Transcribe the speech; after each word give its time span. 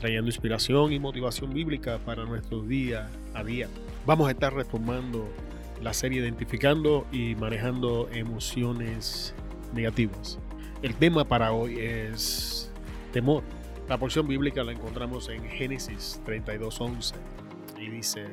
trayendo 0.00 0.28
inspiración 0.28 0.92
y 0.92 0.98
motivación 0.98 1.52
bíblica 1.52 1.98
para 1.98 2.24
nuestro 2.24 2.62
día 2.62 3.08
a 3.34 3.42
día. 3.42 3.68
Vamos 4.06 4.28
a 4.28 4.32
estar 4.32 4.52
retomando 4.54 5.28
la 5.82 5.92
serie 5.92 6.20
Identificando 6.20 7.06
y 7.12 7.34
manejando 7.34 8.08
emociones 8.12 9.34
negativas. 9.74 10.38
El 10.82 10.94
tema 10.94 11.24
para 11.24 11.52
hoy 11.52 11.78
es 11.78 12.70
temor. 13.12 13.42
La 13.88 13.98
porción 13.98 14.26
bíblica 14.26 14.64
la 14.64 14.72
encontramos 14.72 15.28
en 15.28 15.44
Génesis 15.44 16.20
32:11 16.26 17.14
y 17.78 17.90
dice, 17.90 18.26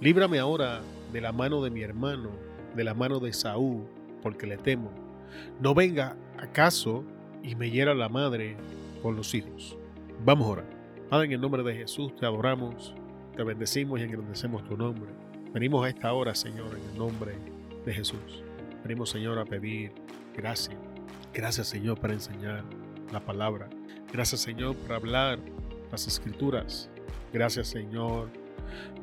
líbrame 0.00 0.38
ahora 0.38 0.80
de 1.12 1.20
la 1.20 1.32
mano 1.32 1.62
de 1.62 1.70
mi 1.70 1.82
hermano, 1.82 2.30
de 2.74 2.84
la 2.84 2.94
mano 2.94 3.20
de 3.20 3.32
Saúl, 3.32 3.84
porque 4.22 4.46
le 4.46 4.56
temo. 4.56 4.90
No 5.60 5.74
venga 5.74 6.16
acaso 6.38 7.04
y 7.42 7.54
me 7.54 7.70
hiera 7.70 7.94
la 7.94 8.08
madre 8.08 8.56
con 9.02 9.16
los 9.16 9.34
hijos. 9.34 9.76
Vamos 10.24 10.46
a 10.46 10.50
orar. 10.50 10.73
Padre, 11.14 11.26
en 11.26 11.32
el 11.34 11.40
nombre 11.40 11.62
de 11.62 11.76
Jesús 11.76 12.12
te 12.16 12.26
adoramos, 12.26 12.92
te 13.36 13.44
bendecimos 13.44 14.00
y 14.00 14.02
engrandecemos 14.02 14.64
tu 14.64 14.76
nombre. 14.76 15.12
Venimos 15.52 15.86
a 15.86 15.88
esta 15.88 16.12
hora, 16.12 16.34
Señor, 16.34 16.76
en 16.76 16.90
el 16.90 16.98
nombre 16.98 17.36
de 17.86 17.94
Jesús. 17.94 18.42
Venimos, 18.82 19.10
Señor, 19.10 19.38
a 19.38 19.44
pedir 19.44 19.92
gracia 20.36 20.76
Gracias 21.32 21.68
Señor 21.68 22.00
para 22.00 22.14
enseñar 22.14 22.64
la 23.12 23.20
palabra. 23.20 23.68
Gracias 24.12 24.40
Señor 24.40 24.74
por 24.74 24.92
hablar 24.92 25.38
las 25.92 26.08
escrituras. 26.08 26.90
Gracias 27.32 27.68
Señor 27.68 28.28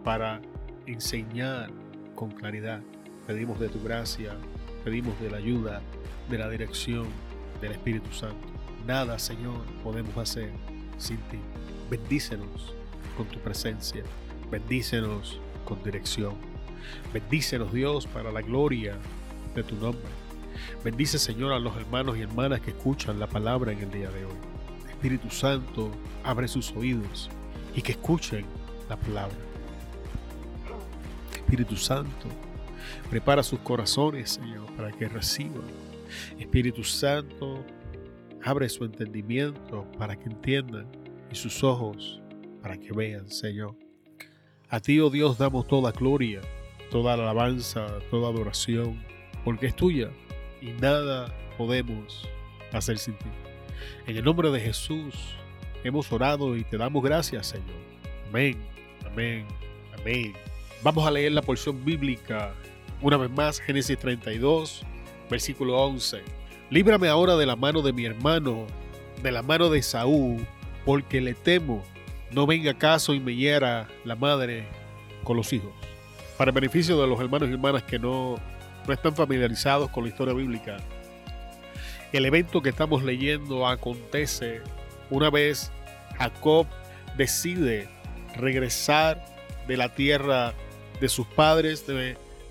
para 0.04 0.42
enseñar 0.88 1.72
con 2.14 2.32
claridad. 2.32 2.82
Pedimos 3.26 3.58
de 3.58 3.70
tu 3.70 3.82
gracia, 3.82 4.36
pedimos 4.84 5.17
de 5.22 5.32
la 5.32 5.38
ayuda, 5.38 5.82
de 6.30 6.38
la 6.38 6.50
dirección 6.50 7.08
del 7.62 7.72
Espíritu 7.72 8.12
Santo. 8.12 8.50
Nada 8.86 9.17
Señor 9.17 9.62
podemos 9.82 10.17
hacer 10.17 10.52
sin 10.98 11.16
ti. 11.30 11.39
Bendícenos 11.92 12.73
con 13.17 13.28
tu 13.28 13.38
presencia. 13.39 14.02
Bendícenos 14.50 15.42
con 15.66 15.84
dirección. 15.84 16.36
Bendícenos 17.11 17.73
Dios 17.73 18.08
para 18.08 18.31
la 18.31 18.42
gloria 18.42 18.98
de 19.53 19.61
tu 19.61 19.75
nombre. 19.75 20.08
Bendice, 20.86 21.20
Señor, 21.20 21.52
a 21.52 21.59
los 21.59 21.75
hermanos 21.75 22.17
y 22.17 22.22
hermanas 22.22 22.61
que 22.61 22.72
escuchan 22.72 23.20
la 23.20 23.28
palabra 23.28 23.73
en 23.73 23.80
el 23.80 23.92
día 23.92 24.09
de 24.09 24.23
hoy. 24.23 24.38
Espíritu 24.89 25.30
Santo, 25.30 25.92
abre 26.23 26.48
sus 26.48 26.72
oídos 26.78 27.30
y 27.75 27.81
que 27.81 27.92
escuchen 27.92 28.45
la 28.88 28.95
palabra. 28.95 29.36
Espíritu 31.36 31.76
Santo, 31.76 32.28
prepara 33.09 33.44
sus 33.44 33.59
corazones, 33.59 34.30
Señor, 34.30 34.66
para 34.78 34.94
que 34.94 35.09
reciban. 35.09 35.64
Espíritu 36.39 36.86
Santo, 36.86 37.66
abre 38.45 38.70
su 38.70 38.86
entendimiento 38.86 39.86
para 39.98 40.16
que 40.16 40.30
entiendan 40.30 41.01
y 41.32 41.36
sus 41.36 41.64
ojos 41.64 42.22
para 42.62 42.78
que 42.78 42.92
vean, 42.92 43.30
Señor. 43.30 43.76
A 44.70 44.80
ti, 44.80 45.00
oh 45.00 45.10
Dios, 45.10 45.38
damos 45.38 45.68
toda 45.68 45.92
gloria, 45.92 46.42
toda 46.90 47.14
alabanza, 47.14 47.88
toda 48.10 48.30
adoración, 48.30 49.04
porque 49.44 49.68
es 49.68 49.76
tuya 49.76 50.12
y 50.61 50.67
nada 50.67 51.33
podemos 51.58 52.28
hacer 52.72 52.98
sin 52.98 53.16
ti. 53.16 53.26
En 54.08 54.17
el 54.17 54.23
nombre 54.23 54.50
de 54.52 54.60
Jesús 54.60 55.16
hemos 55.83 56.11
orado 56.11 56.55
y 56.55 56.64
te 56.64 56.78
damos 56.78 57.04
gracias, 57.04 57.48
Señor. 57.48 57.76
Amén, 58.30 58.58
amén, 59.05 59.45
amén. 60.00 60.34
Vamos 60.84 61.05
a 61.05 61.11
leer 61.11 61.32
la 61.32 61.42
porción 61.42 61.84
bíblica 61.84 62.54
una 63.02 63.17
vez 63.17 63.32
más, 63.32 63.60
Génesis 63.60 63.98
32, 63.98 64.84
versículo 65.30 65.82
11. 65.84 66.22
Líbrame 66.70 67.08
ahora 67.08 67.36
de 67.36 67.45
la 67.45 67.55
mano 67.55 67.82
de 67.82 67.94
mi 67.94 68.05
hermano, 68.05 68.67
de 69.22 69.32
la 69.32 69.42
mano 69.42 69.70
de 69.70 69.82
Saúl, 69.82 70.45
porque 70.86 71.21
le 71.21 71.33
temo, 71.33 71.83
no 72.31 72.45
venga 72.45 72.73
caso 72.73 73.14
y 73.14 73.19
me 73.19 73.36
hiera 73.36 73.87
la 74.05 74.15
madre 74.15 74.65
con 75.23 75.37
los 75.37 75.52
hijos. 75.53 75.71
Para 76.37 76.52
beneficio 76.52 76.99
de 76.99 77.08
los 77.08 77.19
hermanos 77.19 77.49
y 77.49 77.53
hermanas 77.53 77.83
que 77.83 77.99
no 77.99 78.37
no 78.87 78.93
están 78.93 79.15
familiarizados 79.15 79.89
con 79.92 80.03
la 80.03 80.09
historia 80.09 80.33
bíblica, 80.33 80.77
el 82.11 82.25
evento 82.25 82.61
que 82.61 82.69
estamos 82.69 83.03
leyendo 83.03 83.67
acontece 83.67 84.61
una 85.09 85.30
vez 85.30 85.71
Jacob 86.17 86.67
decide 87.17 87.87
regresar 88.36 89.23
de 89.67 89.77
la 89.77 89.93
tierra 89.93 90.53
de 90.99 91.09
sus 91.09 91.27
padres 91.27 91.86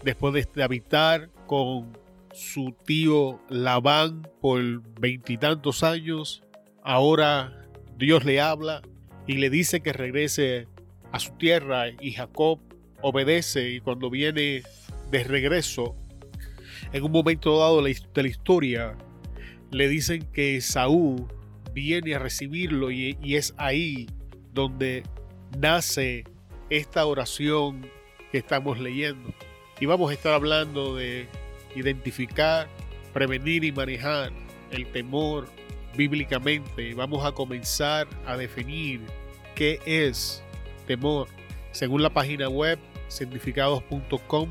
después 0.02 0.46
de 0.54 0.62
habitar 0.62 1.30
con 1.46 1.96
su 2.32 2.74
tío 2.84 3.40
Labán 3.48 4.26
por 4.40 4.62
veintitantos 4.98 5.82
años. 5.82 6.42
Ahora 6.82 7.59
Dios 8.00 8.24
le 8.24 8.40
habla 8.40 8.80
y 9.26 9.34
le 9.34 9.50
dice 9.50 9.82
que 9.82 9.92
regrese 9.92 10.66
a 11.12 11.20
su 11.20 11.32
tierra 11.32 11.88
y 12.00 12.12
Jacob 12.12 12.58
obedece 13.02 13.72
y 13.72 13.80
cuando 13.80 14.08
viene 14.08 14.62
de 15.10 15.24
regreso 15.24 15.94
en 16.94 17.04
un 17.04 17.12
momento 17.12 17.58
dado 17.58 17.82
de 17.82 18.22
la 18.22 18.28
historia, 18.28 18.96
le 19.70 19.86
dicen 19.86 20.26
que 20.32 20.62
Saúl 20.62 21.26
viene 21.74 22.14
a 22.14 22.18
recibirlo 22.18 22.90
y, 22.90 23.18
es 23.22 23.52
ahí 23.58 24.08
donde 24.54 25.02
nace 25.58 26.24
esta 26.70 27.04
oración 27.04 27.86
que 28.32 28.38
estamos 28.38 28.80
leyendo. 28.80 29.34
Y 29.78 29.84
vamos 29.84 30.10
a 30.10 30.14
estar 30.14 30.32
hablando 30.32 30.96
de 30.96 31.28
identificar, 31.76 32.66
prevenir 33.12 33.62
y 33.62 33.72
manejar 33.72 34.32
el 34.70 34.86
temor 34.86 35.48
bíblicamente. 35.96 36.94
Vamos 36.94 37.24
a 37.24 37.32
comenzar 37.32 38.06
a 38.26 38.36
definir 38.36 39.00
qué 39.54 39.80
es 39.84 40.42
temor. 40.86 41.28
Según 41.72 42.02
la 42.02 42.10
página 42.10 42.48
web 42.48 42.78
significados.com, 43.08 44.50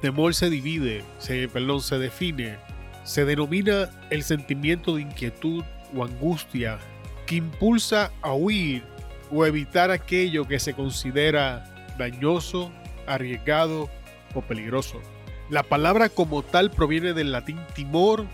Temor 0.00 0.34
se 0.34 0.48
divide, 0.48 1.04
se, 1.18 1.46
perdón, 1.48 1.82
se 1.82 1.98
define, 1.98 2.56
se 3.04 3.26
denomina 3.26 3.90
el 4.08 4.22
sentimiento 4.22 4.96
de 4.96 5.02
inquietud 5.02 5.62
o 5.94 6.04
angustia 6.04 6.78
que 7.26 7.36
impulsa 7.36 8.10
a 8.22 8.32
huir 8.32 8.82
o 9.30 9.44
evitar 9.44 9.90
aquello 9.90 10.48
que 10.48 10.58
se 10.58 10.72
considera 10.72 11.94
dañoso, 11.98 12.72
arriesgado 13.06 13.90
o 14.34 14.40
peligroso. 14.40 15.02
La 15.50 15.62
palabra 15.62 16.08
como 16.08 16.42
tal 16.42 16.70
proviene 16.70 17.12
del 17.12 17.30
latín 17.30 17.58
timor, 17.74 18.26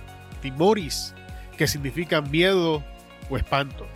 timoris, 0.42 1.16
que 1.56 1.66
significa 1.66 2.20
miedo 2.20 2.84
o 3.28 3.36
espanto. 3.36 3.86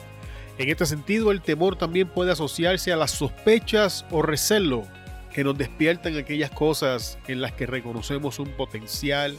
En 0.58 0.68
este 0.68 0.84
sentido, 0.86 1.30
el 1.30 1.40
temor 1.40 1.76
también 1.76 2.08
puede 2.08 2.32
asociarse 2.32 2.92
a 2.92 2.96
las 2.96 3.12
sospechas 3.12 4.04
o 4.10 4.22
recelo 4.22 4.84
que 5.32 5.44
nos 5.44 5.56
despiertan 5.56 6.16
aquellas 6.16 6.50
cosas 6.50 7.18
en 7.28 7.40
las 7.40 7.52
que 7.52 7.66
reconocemos 7.66 8.38
un 8.38 8.48
potencial 8.50 9.38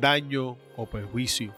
daño 0.00 0.56
o 0.76 0.86
perjuicio. 0.86 1.52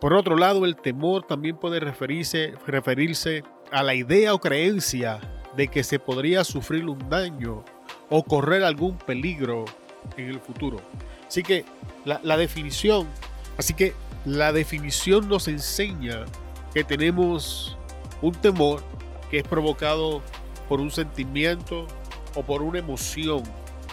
Por 0.00 0.12
otro 0.12 0.36
lado, 0.36 0.64
el 0.64 0.76
temor 0.76 1.26
también 1.26 1.56
puede 1.56 1.80
referirse, 1.80 2.54
referirse 2.66 3.42
a 3.72 3.82
la 3.82 3.94
idea 3.94 4.34
o 4.34 4.38
creencia 4.38 5.20
de 5.56 5.68
que 5.68 5.82
se 5.82 5.98
podría 5.98 6.44
sufrir 6.44 6.86
un 6.86 7.08
daño 7.08 7.64
o 8.08 8.22
correr 8.22 8.62
algún 8.62 8.98
peligro 8.98 9.64
en 10.16 10.28
el 10.28 10.40
futuro. 10.40 10.80
Así 11.26 11.42
que 11.42 11.64
la, 12.04 12.20
la 12.22 12.36
definición, 12.36 13.08
así 13.56 13.74
que 13.74 13.94
la 14.24 14.52
definición 14.52 15.28
nos 15.28 15.48
enseña 15.48 16.24
que 16.74 16.84
tenemos 16.84 17.76
un 18.20 18.32
temor 18.32 18.82
que 19.30 19.38
es 19.38 19.48
provocado 19.48 20.22
por 20.68 20.80
un 20.80 20.90
sentimiento 20.90 21.86
o 22.34 22.42
por 22.42 22.62
una 22.62 22.78
emoción. 22.78 23.42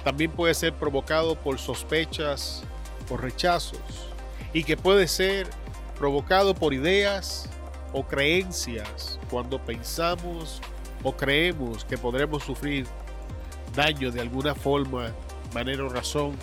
También 0.04 0.32
puede 0.32 0.54
ser 0.54 0.74
provocado 0.74 1.36
por 1.36 1.60
sospechas 1.60 2.64
o 3.10 3.18
rechazos 3.18 3.80
y 4.54 4.64
que 4.64 4.78
puede 4.78 5.08
ser 5.08 5.48
provocado 5.98 6.54
por 6.54 6.74
ideas 6.74 7.50
o 7.94 8.04
creencias 8.04 9.20
cuando 9.30 9.60
pensamos 9.60 10.62
o 11.04 11.16
creemos 11.16 11.86
que 11.86 11.98
podremos 11.98 12.44
sufrir 12.44 12.86
daño 13.76 14.12
de 14.12 14.22
alguna 14.22 14.56
forma, 14.56 15.12
manera 15.54 15.86
o 15.86 15.90
razón, 15.90 16.36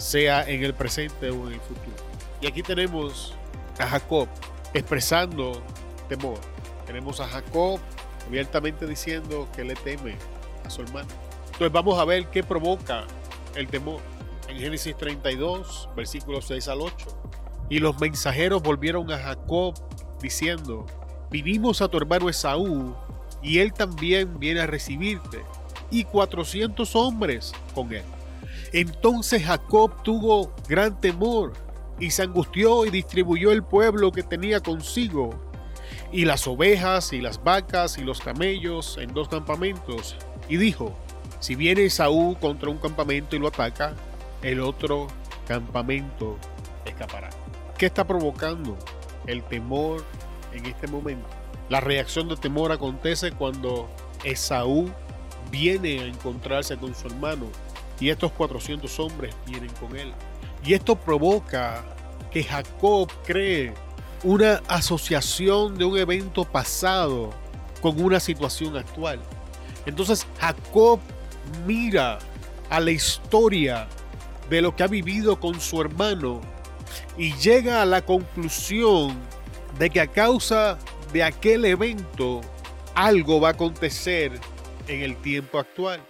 sea 0.00 0.48
en 0.48 0.64
el 0.64 0.74
presente 0.74 1.30
o 1.30 1.46
en 1.48 1.54
el 1.54 1.60
futuro. 1.60 1.96
Y 2.40 2.46
aquí 2.46 2.62
tenemos 2.62 3.34
a 3.78 3.86
Jacob 3.86 4.28
expresando 4.74 5.62
temor. 6.08 6.38
Tenemos 6.86 7.20
a 7.20 7.28
Jacob 7.28 7.78
abiertamente 8.26 8.86
diciendo 8.86 9.48
que 9.54 9.64
le 9.64 9.74
teme 9.74 10.16
a 10.64 10.70
su 10.70 10.82
hermano. 10.82 11.08
Entonces 11.46 11.72
vamos 11.72 11.98
a 11.98 12.04
ver 12.04 12.26
qué 12.28 12.42
provoca 12.42 13.04
el 13.54 13.68
temor. 13.68 14.00
En 14.48 14.58
Génesis 14.58 14.96
32, 14.96 15.90
versículos 15.94 16.46
6 16.46 16.68
al 16.68 16.80
8. 16.80 16.94
Y 17.68 17.78
los 17.78 18.00
mensajeros 18.00 18.62
volvieron 18.62 19.10
a 19.12 19.18
Jacob 19.18 19.74
diciendo, 20.20 20.86
vinimos 21.30 21.80
a 21.82 21.88
tu 21.88 21.98
hermano 21.98 22.28
Esaú 22.28 22.96
y 23.42 23.58
él 23.58 23.72
también 23.72 24.38
viene 24.38 24.60
a 24.60 24.66
recibirte, 24.66 25.42
y 25.90 26.04
400 26.04 26.94
hombres 26.96 27.52
con 27.74 27.92
él. 27.92 28.04
Entonces 28.72 29.44
Jacob 29.44 30.02
tuvo 30.02 30.52
gran 30.68 31.00
temor 31.00 31.52
y 31.98 32.10
se 32.10 32.22
angustió 32.22 32.86
y 32.86 32.90
distribuyó 32.90 33.50
el 33.52 33.62
pueblo 33.62 34.12
que 34.12 34.22
tenía 34.22 34.60
consigo, 34.60 35.30
y 36.12 36.24
las 36.24 36.46
ovejas 36.46 37.12
y 37.12 37.20
las 37.20 37.42
vacas 37.42 37.98
y 37.98 38.02
los 38.02 38.20
camellos 38.20 38.96
en 38.98 39.12
dos 39.12 39.28
campamentos, 39.28 40.16
y 40.48 40.56
dijo, 40.56 40.94
si 41.40 41.56
viene 41.56 41.84
Esaú 41.84 42.36
contra 42.40 42.70
un 42.70 42.78
campamento 42.78 43.36
y 43.36 43.38
lo 43.38 43.48
ataca, 43.48 43.94
el 44.42 44.60
otro 44.60 45.08
campamento 45.46 46.38
escapará. 46.86 47.30
¿Qué 47.76 47.86
está 47.86 48.06
provocando 48.06 48.78
el 49.26 49.42
temor 49.44 50.04
en 50.52 50.66
este 50.66 50.86
momento? 50.86 51.26
La 51.68 51.80
reacción 51.80 52.28
de 52.28 52.36
temor 52.36 52.72
acontece 52.72 53.32
cuando 53.32 53.88
Esaú 54.24 54.90
viene 55.50 56.00
a 56.00 56.06
encontrarse 56.06 56.76
con 56.76 56.94
su 56.94 57.08
hermano 57.08 57.46
y 58.00 58.08
estos 58.08 58.32
400 58.32 58.98
hombres 58.98 59.34
vienen 59.46 59.70
con 59.78 59.96
él. 59.96 60.12
Y 60.64 60.74
esto 60.74 60.96
provoca 60.96 61.84
que 62.30 62.42
Jacob 62.42 63.10
cree 63.24 63.74
una 64.24 64.62
asociación 64.68 65.76
de 65.76 65.84
un 65.84 65.98
evento 65.98 66.44
pasado 66.44 67.30
con 67.80 68.00
una 68.02 68.20
situación 68.20 68.76
actual. 68.76 69.20
Entonces 69.86 70.26
Jacob 70.38 71.00
mira 71.66 72.18
a 72.68 72.80
la 72.80 72.90
historia 72.90 73.88
de 74.48 74.62
lo 74.62 74.74
que 74.74 74.82
ha 74.82 74.86
vivido 74.86 75.38
con 75.38 75.60
su 75.60 75.80
hermano 75.80 76.40
y 77.16 77.32
llega 77.34 77.82
a 77.82 77.86
la 77.86 78.02
conclusión 78.02 79.16
de 79.78 79.90
que 79.90 80.00
a 80.00 80.06
causa 80.06 80.78
de 81.12 81.22
aquel 81.22 81.64
evento 81.64 82.40
algo 82.94 83.40
va 83.40 83.48
a 83.48 83.52
acontecer 83.52 84.38
en 84.88 85.02
el 85.02 85.16
tiempo 85.16 85.58
actual. 85.58 86.00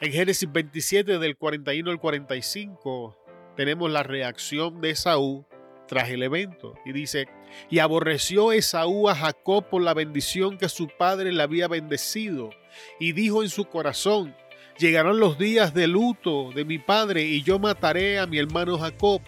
En 0.00 0.12
Génesis 0.12 0.50
27 0.50 1.18
del 1.18 1.36
41 1.36 1.88
al 1.88 2.00
45 2.00 3.16
tenemos 3.56 3.88
la 3.90 4.02
reacción 4.02 4.80
de 4.80 4.90
Esaú 4.90 5.46
tras 5.86 6.10
el 6.10 6.24
evento 6.24 6.74
y 6.84 6.92
dice, 6.92 7.28
y 7.70 7.78
aborreció 7.78 8.50
Esaú 8.50 9.08
a 9.08 9.14
Jacob 9.14 9.68
por 9.70 9.82
la 9.82 9.94
bendición 9.94 10.58
que 10.58 10.68
su 10.68 10.88
padre 10.88 11.30
le 11.32 11.42
había 11.42 11.68
bendecido 11.68 12.50
y 12.98 13.12
dijo 13.12 13.44
en 13.44 13.48
su 13.48 13.66
corazón, 13.66 14.34
llegarán 14.78 15.20
los 15.20 15.38
días 15.38 15.72
de 15.74 15.86
luto 15.86 16.50
de 16.52 16.64
mi 16.64 16.80
padre 16.80 17.22
y 17.22 17.44
yo 17.44 17.60
mataré 17.60 18.18
a 18.18 18.26
mi 18.26 18.38
hermano 18.38 18.76
Jacob. 18.78 19.22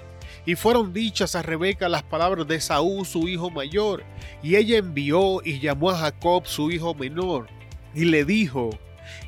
Y 0.44 0.56
fueron 0.56 0.92
dichas 0.92 1.36
a 1.36 1.42
Rebeca 1.42 1.88
las 1.88 2.02
palabras 2.02 2.48
de 2.48 2.60
Saúl, 2.60 3.06
su 3.06 3.28
hijo 3.28 3.50
mayor, 3.50 4.02
y 4.42 4.56
ella 4.56 4.78
envió 4.78 5.40
y 5.44 5.60
llamó 5.60 5.90
a 5.90 5.98
Jacob, 5.98 6.46
su 6.46 6.72
hijo 6.72 6.94
menor, 6.94 7.46
y 7.94 8.06
le 8.06 8.24
dijo, 8.24 8.70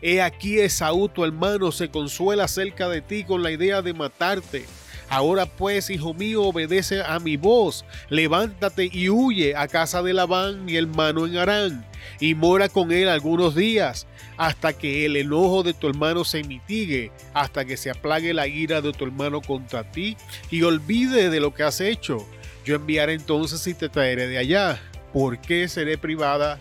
He 0.02 0.20
aquí 0.20 0.58
Esaú 0.58 1.08
tu 1.08 1.24
hermano 1.24 1.72
se 1.72 1.88
consuela 1.88 2.48
cerca 2.48 2.88
de 2.88 3.02
ti 3.02 3.24
con 3.24 3.42
la 3.42 3.50
idea 3.50 3.82
de 3.82 3.94
matarte. 3.94 4.66
Ahora 5.10 5.46
pues, 5.46 5.88
hijo 5.88 6.12
mío, 6.12 6.42
obedece 6.42 7.02
a 7.02 7.18
mi 7.18 7.38
voz, 7.38 7.84
levántate 8.10 8.90
y 8.92 9.08
huye 9.08 9.56
a 9.56 9.66
casa 9.66 10.02
de 10.02 10.12
Labán, 10.12 10.66
mi 10.66 10.76
hermano 10.76 11.26
en 11.26 11.38
Arán, 11.38 11.86
y 12.20 12.34
mora 12.34 12.68
con 12.68 12.92
él 12.92 13.08
algunos 13.08 13.54
días, 13.54 14.06
hasta 14.36 14.74
que 14.74 15.06
el 15.06 15.16
enojo 15.16 15.62
de 15.62 15.72
tu 15.72 15.88
hermano 15.88 16.24
se 16.24 16.44
mitigue, 16.44 17.10
hasta 17.32 17.64
que 17.64 17.78
se 17.78 17.90
aplague 17.90 18.34
la 18.34 18.48
ira 18.48 18.82
de 18.82 18.92
tu 18.92 19.04
hermano 19.04 19.40
contra 19.40 19.90
ti, 19.90 20.16
y 20.50 20.62
olvide 20.62 21.30
de 21.30 21.40
lo 21.40 21.54
que 21.54 21.62
has 21.62 21.80
hecho. 21.80 22.26
Yo 22.66 22.74
enviaré 22.74 23.14
entonces 23.14 23.66
y 23.66 23.72
te 23.72 23.88
traeré 23.88 24.28
de 24.28 24.36
allá, 24.36 24.78
porque 25.14 25.68
seré 25.68 25.96
privada 25.96 26.58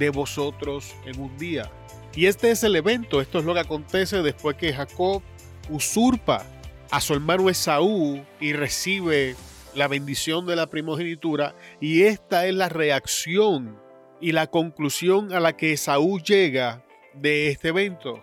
de 0.00 0.10
vosotros 0.10 0.96
en 1.06 1.20
un 1.20 1.38
día. 1.38 1.70
Y 2.18 2.26
este 2.26 2.50
es 2.50 2.64
el 2.64 2.74
evento, 2.74 3.20
esto 3.20 3.38
es 3.38 3.44
lo 3.44 3.54
que 3.54 3.60
acontece 3.60 4.22
después 4.22 4.56
que 4.56 4.72
Jacob 4.72 5.22
usurpa 5.70 6.44
a 6.90 7.00
su 7.00 7.14
hermano 7.14 7.48
Esaú 7.48 8.24
y 8.40 8.54
recibe 8.54 9.36
la 9.76 9.86
bendición 9.86 10.44
de 10.44 10.56
la 10.56 10.66
primogenitura 10.68 11.54
y 11.80 12.02
esta 12.02 12.44
es 12.46 12.54
la 12.54 12.68
reacción 12.68 13.80
y 14.20 14.32
la 14.32 14.48
conclusión 14.48 15.32
a 15.32 15.38
la 15.38 15.56
que 15.56 15.74
Esaú 15.74 16.18
llega 16.18 16.84
de 17.14 17.50
este 17.50 17.68
evento. 17.68 18.20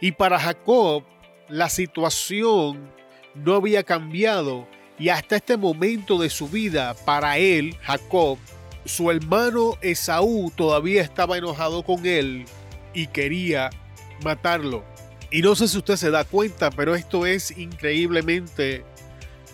Y 0.00 0.12
para 0.12 0.38
Jacob 0.38 1.02
la 1.48 1.68
situación 1.68 2.92
no 3.34 3.56
había 3.56 3.82
cambiado 3.82 4.68
y 5.00 5.08
hasta 5.08 5.34
este 5.34 5.56
momento 5.56 6.16
de 6.16 6.30
su 6.30 6.48
vida 6.48 6.94
para 7.04 7.38
él, 7.38 7.74
Jacob, 7.82 8.38
su 8.84 9.10
hermano 9.10 9.72
Esaú 9.80 10.52
todavía 10.54 11.02
estaba 11.02 11.36
enojado 11.36 11.82
con 11.82 12.06
él 12.06 12.46
y 12.96 13.06
quería 13.08 13.70
matarlo. 14.24 14.82
Y 15.30 15.42
no 15.42 15.54
sé 15.54 15.68
si 15.68 15.76
usted 15.76 15.96
se 15.96 16.10
da 16.10 16.24
cuenta, 16.24 16.70
pero 16.70 16.94
esto 16.94 17.26
es 17.26 17.56
increíblemente 17.56 18.84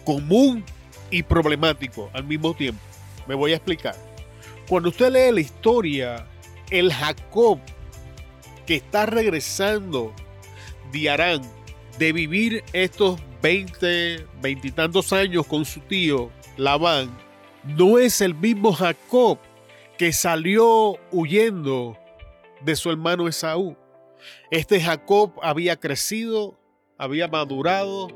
común 0.05 0.65
y 1.11 1.25
problemático 1.25 2.09
al 2.15 2.25
mismo 2.25 2.55
tiempo. 2.55 2.81
Me 3.27 3.35
voy 3.35 3.53
a 3.53 3.57
explicar. 3.57 3.97
Cuando 4.69 4.91
usted 4.91 5.11
lee 5.11 5.35
la 5.35 5.41
historia, 5.41 6.27
el 6.71 6.93
Jacob 6.93 7.59
que 8.65 8.77
está 8.77 9.07
regresando 9.07 10.15
de 10.93 11.11
Arán, 11.11 11.43
de 11.99 12.13
vivir 12.13 12.63
estos 12.73 13.21
20, 13.43 14.25
veintitantos 14.41 15.13
años 15.13 15.47
con 15.49 15.65
su 15.65 15.81
tío 15.81 16.31
Labán, 16.57 17.11
no 17.65 17.99
es 17.99 18.21
el 18.21 18.37
mismo 18.37 18.73
Jacob 18.73 19.39
que 19.99 20.13
salió 20.13 20.97
huyendo 21.11 21.99
de 22.65 22.77
su 22.77 22.91
hermano 22.91 23.29
Esaú. 23.29 23.77
Este 24.51 24.81
Jacob 24.81 25.33
había 25.43 25.77
crecido, 25.77 26.59
había 26.99 27.29
madurado 27.29 28.09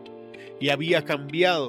y 0.61 0.69
había 0.69 1.05
cambiado. 1.05 1.69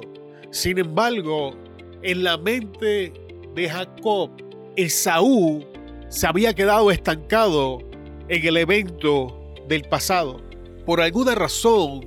Sin 0.50 0.78
embargo, 0.78 1.54
en 2.02 2.24
la 2.24 2.38
mente 2.38 3.12
de 3.54 3.68
Jacob, 3.68 4.30
Esaú 4.76 5.64
se 6.08 6.26
había 6.26 6.54
quedado 6.54 6.90
estancado 6.90 7.80
en 8.28 8.46
el 8.46 8.56
evento 8.56 9.54
del 9.66 9.82
pasado. 9.82 10.40
Por 10.86 11.00
alguna 11.00 11.34
razón, 11.34 12.06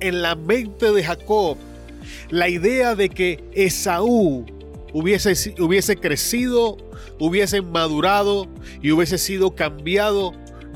en 0.00 0.22
la 0.22 0.34
mente 0.34 0.92
de 0.92 1.04
Jacob, 1.04 1.56
la 2.30 2.48
idea 2.48 2.94
de 2.94 3.08
que 3.08 3.42
Esaú 3.52 4.44
hubiese, 4.92 5.54
hubiese 5.60 5.96
crecido, 5.96 6.76
hubiese 7.18 7.62
madurado 7.62 8.46
y 8.82 8.92
hubiese 8.92 9.18
sido 9.18 9.54
cambiado 9.54 10.32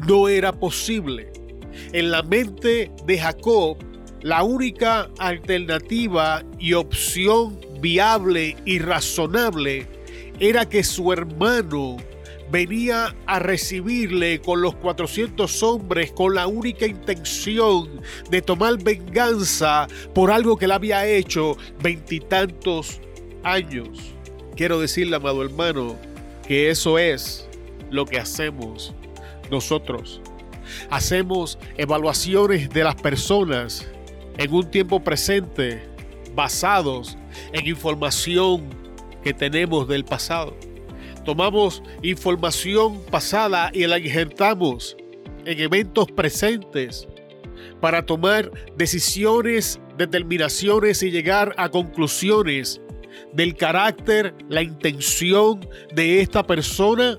no 0.07 0.29
era 0.29 0.53
posible. 0.53 1.33
En 1.93 2.11
la 2.11 2.23
mente 2.23 2.91
de 3.07 3.19
Jacob, 3.19 3.77
la 4.23 4.43
única 4.43 5.11
alternativa 5.19 6.45
y 6.59 6.75
opción 6.75 7.59
viable 7.81 8.57
y 8.65 8.79
razonable 8.79 9.87
era 10.39 10.69
que 10.69 10.85
su 10.85 11.13
hermano 11.13 11.97
venía 12.51 13.17
a 13.27 13.39
recibirle 13.39 14.41
con 14.43 14.61
los 14.61 14.77
400 14.77 15.63
hombres 15.63 16.13
con 16.13 16.35
la 16.35 16.47
única 16.47 16.87
intención 16.87 17.89
de 18.31 18.43
tomar 18.43 18.83
venganza 18.83 19.87
por 20.15 20.31
algo 20.31 20.59
que 20.59 20.69
le 20.69 20.75
había 20.75 21.07
hecho 21.07 21.57
veintitantos 21.83 23.01
años. 23.43 23.89
Quiero 24.55 24.79
decirle, 24.79 25.17
amado 25.17 25.43
hermano, 25.43 25.97
que 26.47 26.71
eso 26.71 26.99
es 26.99 27.49
lo 27.91 28.05
que 28.05 28.19
hacemos 28.19 28.95
nosotros. 29.51 30.21
Hacemos 30.91 31.59
evaluaciones 31.77 32.71
de 32.71 32.85
las 32.85 32.95
personas 32.95 33.89
en 34.39 34.53
un 34.53 34.71
tiempo 34.71 35.01
presente 35.03 35.83
basados 36.35 37.19
en 37.53 37.67
información 37.67 38.69
que 39.23 39.33
tenemos 39.33 39.87
del 39.89 40.05
pasado. 40.05 40.57
Tomamos 41.25 41.83
información 42.03 43.01
pasada 43.11 43.71
y 43.73 43.87
la 43.87 43.99
injertamos 43.99 44.97
en 45.45 45.61
eventos 45.61 46.11
presentes 46.11 47.07
para 47.81 48.05
tomar 48.05 48.51
decisiones, 48.77 49.81
determinaciones 49.97 51.03
y 51.03 51.11
llegar 51.11 51.55
a 51.59 51.69
conclusiones 51.69 52.81
del 53.33 53.57
carácter, 53.57 54.35
la 54.49 54.63
intención 54.63 55.67
de 55.95 56.21
esta 56.21 56.47
persona 56.47 57.19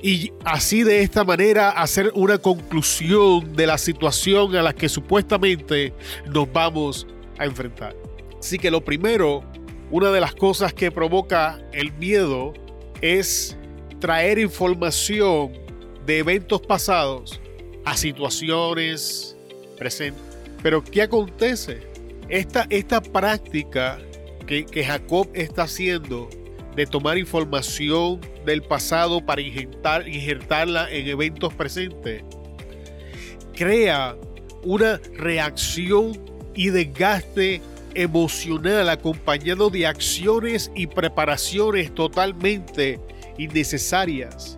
y 0.00 0.32
así 0.44 0.82
de 0.82 1.02
esta 1.02 1.24
manera 1.24 1.70
hacer 1.70 2.10
una 2.14 2.38
conclusión 2.38 3.54
de 3.54 3.66
la 3.66 3.78
situación 3.78 4.56
a 4.56 4.62
la 4.62 4.72
que 4.72 4.88
supuestamente 4.88 5.92
nos 6.32 6.50
vamos 6.52 7.06
a 7.38 7.44
enfrentar. 7.44 7.94
Así 8.38 8.58
que 8.58 8.70
lo 8.70 8.84
primero, 8.84 9.44
una 9.90 10.10
de 10.10 10.20
las 10.20 10.34
cosas 10.34 10.72
que 10.72 10.90
provoca 10.90 11.60
el 11.72 11.92
miedo 11.92 12.54
es 13.00 13.56
extraer 13.90 14.38
información 14.38 15.52
de 16.06 16.18
eventos 16.18 16.60
pasados 16.60 17.40
a 17.84 17.96
situaciones 17.96 19.36
presentes. 19.76 20.22
Pero 20.62 20.82
¿qué 20.84 21.02
acontece? 21.02 21.80
Esta, 22.28 22.66
esta 22.70 23.00
práctica 23.00 23.98
que, 24.48 24.84
Jacob 24.84 25.28
está 25.34 25.64
haciendo 25.64 26.28
de 26.74 26.86
tomar 26.86 27.18
información 27.18 28.20
del 28.46 28.62
pasado 28.62 29.24
para 29.24 29.42
injertar, 29.42 30.08
injertarla 30.08 30.90
en 30.90 31.06
eventos 31.08 31.52
presentes, 31.52 32.24
crea 33.54 34.16
una 34.62 35.00
reacción 35.14 36.18
y 36.54 36.70
desgaste 36.70 37.60
emocional 37.94 38.88
acompañado 38.88 39.70
de 39.70 39.86
acciones 39.86 40.70
y 40.74 40.86
preparaciones 40.86 41.94
totalmente 41.94 42.98
innecesarias. 43.36 44.56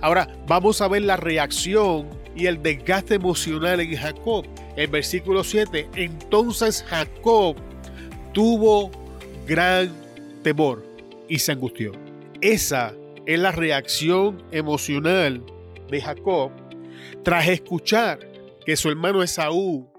Ahora 0.00 0.28
vamos 0.46 0.80
a 0.80 0.88
ver 0.88 1.02
la 1.02 1.16
reacción 1.16 2.08
y 2.34 2.46
el 2.46 2.62
desgaste 2.62 3.16
emocional 3.16 3.80
en 3.80 3.96
Jacob. 3.96 4.46
El 4.76 4.88
versículo 4.88 5.42
7, 5.42 5.88
entonces 5.96 6.84
Jacob 6.88 7.56
tuvo 8.32 8.90
gran 9.48 9.90
temor 10.42 10.84
y 11.26 11.38
se 11.38 11.52
angustió. 11.52 11.92
Esa 12.42 12.94
es 13.24 13.38
la 13.38 13.50
reacción 13.50 14.44
emocional 14.52 15.42
de 15.90 16.02
Jacob 16.02 16.52
tras 17.24 17.48
escuchar 17.48 18.20
que 18.66 18.76
su 18.76 18.90
hermano 18.90 19.22
Esaú 19.22 19.90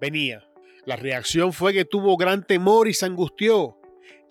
venía. 0.00 0.46
La 0.84 0.96
reacción 0.96 1.54
fue 1.54 1.72
que 1.72 1.86
tuvo 1.86 2.18
gran 2.18 2.46
temor 2.46 2.88
y 2.88 2.94
se 2.94 3.06
angustió. 3.06 3.78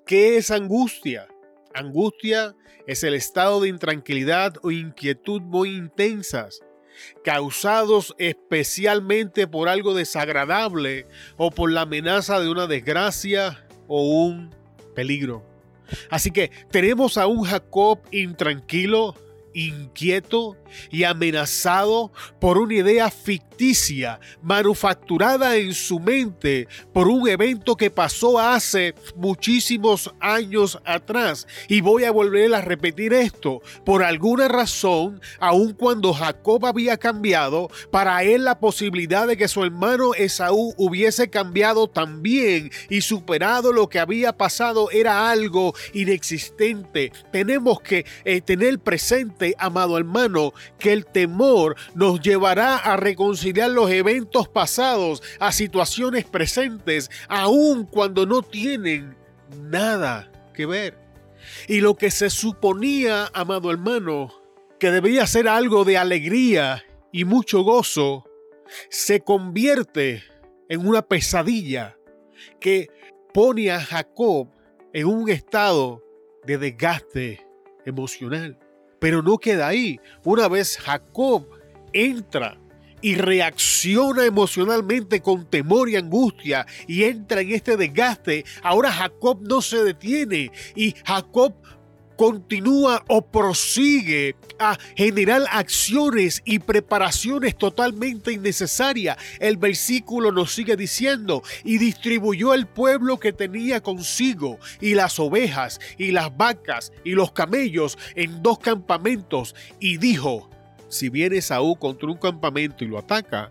¿Qué 0.06 0.38
es 0.38 0.52
angustia? 0.52 1.28
Angustia 1.74 2.56
es 2.86 3.04
el 3.04 3.16
estado 3.16 3.62
de 3.62 3.70
intranquilidad 3.70 4.54
o 4.62 4.70
inquietud 4.70 5.42
muy 5.42 5.76
intensas, 5.76 6.62
causados 7.24 8.14
especialmente 8.20 9.48
por 9.48 9.68
algo 9.68 9.96
desagradable 9.96 11.08
o 11.38 11.50
por 11.50 11.72
la 11.72 11.82
amenaza 11.82 12.40
de 12.40 12.50
una 12.50 12.68
desgracia 12.68 13.66
o 13.88 14.26
un 14.26 14.59
Así 16.10 16.32
que 16.32 16.52
tenemos 16.72 17.18
a 17.18 17.28
un 17.28 17.44
Jacob 17.44 18.00
intranquilo, 18.12 19.16
inquieto 19.54 20.58
y 20.92 21.04
amenazado 21.04 22.12
por 22.40 22.58
una 22.58 22.76
idea 22.76 23.10
ficticia, 23.10 24.20
manufacturada 24.42 25.58
en 25.58 25.74
su 25.74 26.00
mente 26.00 26.68
por 26.94 27.08
un 27.08 27.28
evento 27.28 27.76
que 27.76 27.92
pasó 27.92 28.40
hace 28.40 28.96
muchísimos 29.16 30.14
años 30.20 30.80
atrás. 30.86 31.48
Y 31.68 31.82
voy 31.82 32.04
a 32.06 32.12
volver 32.12 32.54
a 32.54 32.62
repetir 32.62 33.14
esto. 33.14 33.62
Por 33.86 34.04
alguna 34.04 34.48
razón, 34.48 35.22
aun 35.40 35.74
cuando 35.74 36.14
Jacob 36.14 36.66
había 36.66 36.98
cambiado, 36.98 37.70
para 37.92 38.24
él 38.24 38.44
la 38.46 38.60
posibilidad 38.60 39.28
de 39.28 39.38
que 39.38 39.48
su 39.48 39.64
hermano 39.64 40.14
Esaú 40.14 40.74
hubiese 40.78 41.30
cambiado 41.30 41.88
también 41.88 42.72
y 42.90 43.02
superado 43.02 43.74
lo 43.74 43.90
que 43.90 44.00
había 44.00 44.38
pasado 44.38 44.90
era 44.92 45.30
algo 45.30 45.74
inexistente. 45.94 47.12
Tenemos 47.32 47.82
que 47.82 48.06
eh, 48.26 48.42
tener 48.42 48.80
presente, 48.80 49.39
amado 49.58 49.98
hermano, 49.98 50.54
que 50.78 50.94
el 50.94 51.06
temor 51.06 51.76
nos 51.96 52.20
llevará 52.22 52.78
a 52.78 52.98
reconciliar 52.98 53.70
los 53.72 53.90
eventos 53.92 54.48
pasados 54.48 55.22
a 55.40 55.52
situaciones 55.52 56.26
presentes, 56.26 57.10
aun 57.28 57.86
cuando 57.86 58.26
no 58.26 58.42
tienen 58.42 59.16
nada 59.62 60.32
que 60.54 60.66
ver. 60.66 60.98
Y 61.68 61.82
lo 61.82 61.96
que 61.96 62.12
se 62.12 62.30
suponía, 62.30 63.30
amado 63.34 63.72
hermano, 63.72 64.34
que 64.80 64.92
debía 64.92 65.28
ser 65.28 65.48
algo 65.48 65.84
de 65.86 65.98
alegría 65.98 66.84
y 67.12 67.26
mucho 67.26 67.64
gozo, 67.64 68.26
se 68.90 69.22
convierte 69.22 70.24
en 70.70 70.88
una 70.88 71.02
pesadilla 71.02 71.98
que 72.60 72.88
pone 73.34 73.72
a 73.72 73.82
Jacob 73.82 74.50
en 74.94 75.08
un 75.08 75.30
estado 75.30 76.04
de 76.46 76.58
desgaste 76.58 77.46
emocional. 77.86 78.58
Pero 79.00 79.22
no 79.22 79.38
queda 79.38 79.68
ahí. 79.68 80.00
Una 80.24 80.48
vez 80.48 80.78
Jacob 80.78 81.48
entra 81.94 82.58
y 83.02 83.16
reacciona 83.16 84.26
emocionalmente 84.26 85.22
con 85.22 85.46
temor 85.46 85.90
y 85.90 85.96
angustia 85.96 86.66
y 86.88 87.04
entra 87.04 87.42
en 87.42 87.52
este 87.52 87.78
desgaste, 87.78 88.46
ahora 88.62 88.92
Jacob 88.92 89.40
no 89.42 89.62
se 89.62 89.84
detiene 89.84 90.52
y 90.76 90.94
Jacob 91.06 91.54
continúa 92.20 93.06
o 93.08 93.22
prosigue 93.22 94.36
a 94.60 94.78
generar 94.98 95.44
acciones 95.52 96.42
y 96.44 96.60
preparaciones 96.60 97.58
totalmente 97.58 98.34
innecesarias. 98.34 99.16
El 99.40 99.56
versículo 99.56 100.34
nos 100.34 100.54
sigue 100.54 100.76
diciendo, 100.76 101.44
y 101.64 101.78
distribuyó 101.78 102.54
el 102.54 102.68
pueblo 102.68 103.22
que 103.22 103.32
tenía 103.32 103.82
consigo, 103.82 104.60
y 104.82 104.96
las 104.96 105.18
ovejas, 105.18 105.80
y 105.98 106.12
las 106.12 106.36
vacas, 106.36 106.92
y 107.06 107.12
los 107.12 107.32
camellos 107.32 107.98
en 108.16 108.44
dos 108.44 108.60
campamentos, 108.60 109.56
y 109.80 109.96
dijo, 109.96 110.50
si 110.90 111.08
viene 111.08 111.42
Saúl 111.42 111.80
contra 111.80 112.10
un 112.10 112.18
campamento 112.18 112.84
y 112.84 112.90
lo 112.90 112.98
ataca, 112.98 113.50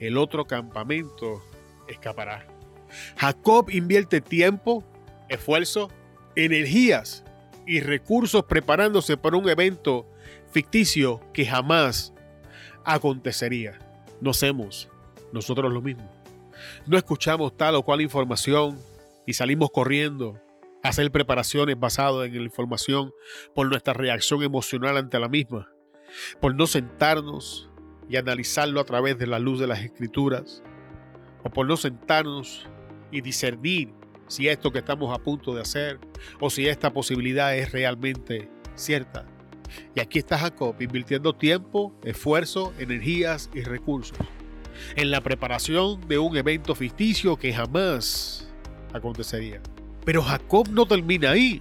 el 0.00 0.18
otro 0.18 0.44
campamento 0.44 1.40
escapará. 1.86 2.48
Jacob 3.16 3.70
invierte 3.70 4.20
tiempo, 4.20 4.82
esfuerzo, 5.28 5.88
energías 6.34 7.22
y 7.66 7.80
recursos 7.80 8.44
preparándose 8.44 9.16
para 9.16 9.36
un 9.36 9.48
evento 9.48 10.08
ficticio 10.50 11.20
que 11.32 11.46
jamás 11.46 12.12
acontecería. 12.84 13.78
No 14.20 14.30
hacemos 14.30 14.88
nosotros 15.32 15.72
lo 15.72 15.80
mismo. 15.80 16.10
No 16.86 16.96
escuchamos 16.96 17.56
tal 17.56 17.74
o 17.74 17.82
cual 17.82 18.00
información 18.00 18.78
y 19.26 19.32
salimos 19.32 19.70
corriendo 19.70 20.40
a 20.82 20.88
hacer 20.88 21.10
preparaciones 21.10 21.78
basadas 21.78 22.26
en 22.26 22.36
la 22.36 22.42
información 22.42 23.12
por 23.54 23.68
nuestra 23.68 23.94
reacción 23.94 24.42
emocional 24.42 24.96
ante 24.96 25.18
la 25.18 25.28
misma, 25.28 25.68
por 26.40 26.54
no 26.54 26.66
sentarnos 26.66 27.70
y 28.08 28.16
analizarlo 28.16 28.80
a 28.80 28.84
través 28.84 29.18
de 29.18 29.26
la 29.26 29.38
luz 29.38 29.60
de 29.60 29.66
las 29.66 29.80
escrituras, 29.80 30.62
o 31.44 31.50
por 31.50 31.66
no 31.66 31.76
sentarnos 31.76 32.68
y 33.10 33.20
discernir 33.20 33.92
si 34.32 34.48
esto 34.48 34.72
que 34.72 34.78
estamos 34.78 35.14
a 35.14 35.22
punto 35.22 35.54
de 35.54 35.60
hacer 35.60 35.98
o 36.40 36.48
si 36.48 36.66
esta 36.66 36.90
posibilidad 36.90 37.54
es 37.54 37.70
realmente 37.70 38.48
cierta. 38.74 39.26
Y 39.94 40.00
aquí 40.00 40.20
está 40.20 40.38
Jacob 40.38 40.74
invirtiendo 40.80 41.34
tiempo, 41.34 41.92
esfuerzo, 42.02 42.72
energías 42.78 43.50
y 43.52 43.60
recursos 43.60 44.16
en 44.96 45.10
la 45.10 45.20
preparación 45.20 46.00
de 46.08 46.18
un 46.18 46.34
evento 46.34 46.74
ficticio 46.74 47.36
que 47.36 47.52
jamás 47.52 48.50
acontecería. 48.94 49.60
Pero 50.06 50.22
Jacob 50.22 50.66
no 50.70 50.86
termina 50.86 51.32
ahí. 51.32 51.60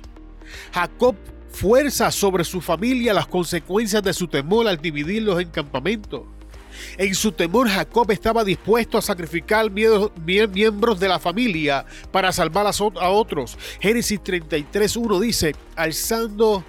Jacob 0.71 1.17
fuerza 1.49 2.09
sobre 2.09 2.45
su 2.45 2.61
familia 2.61 3.13
las 3.13 3.27
consecuencias 3.27 4.01
de 4.01 4.13
su 4.13 4.29
temor 4.29 4.69
al 4.69 4.77
dividirlos 4.77 5.41
en 5.41 5.49
campamentos. 5.49 6.21
En 6.97 7.15
su 7.15 7.31
temor, 7.31 7.69
Jacob 7.69 8.11
estaba 8.11 8.43
dispuesto 8.43 8.97
a 8.97 9.01
sacrificar 9.01 9.69
miembros 9.71 10.99
de 10.99 11.07
la 11.07 11.19
familia 11.19 11.85
para 12.11 12.31
salvar 12.31 12.67
a 12.67 13.09
otros. 13.09 13.57
Génesis 13.79 14.19
33.1 14.21 15.19
dice, 15.19 15.55
alzando 15.75 16.63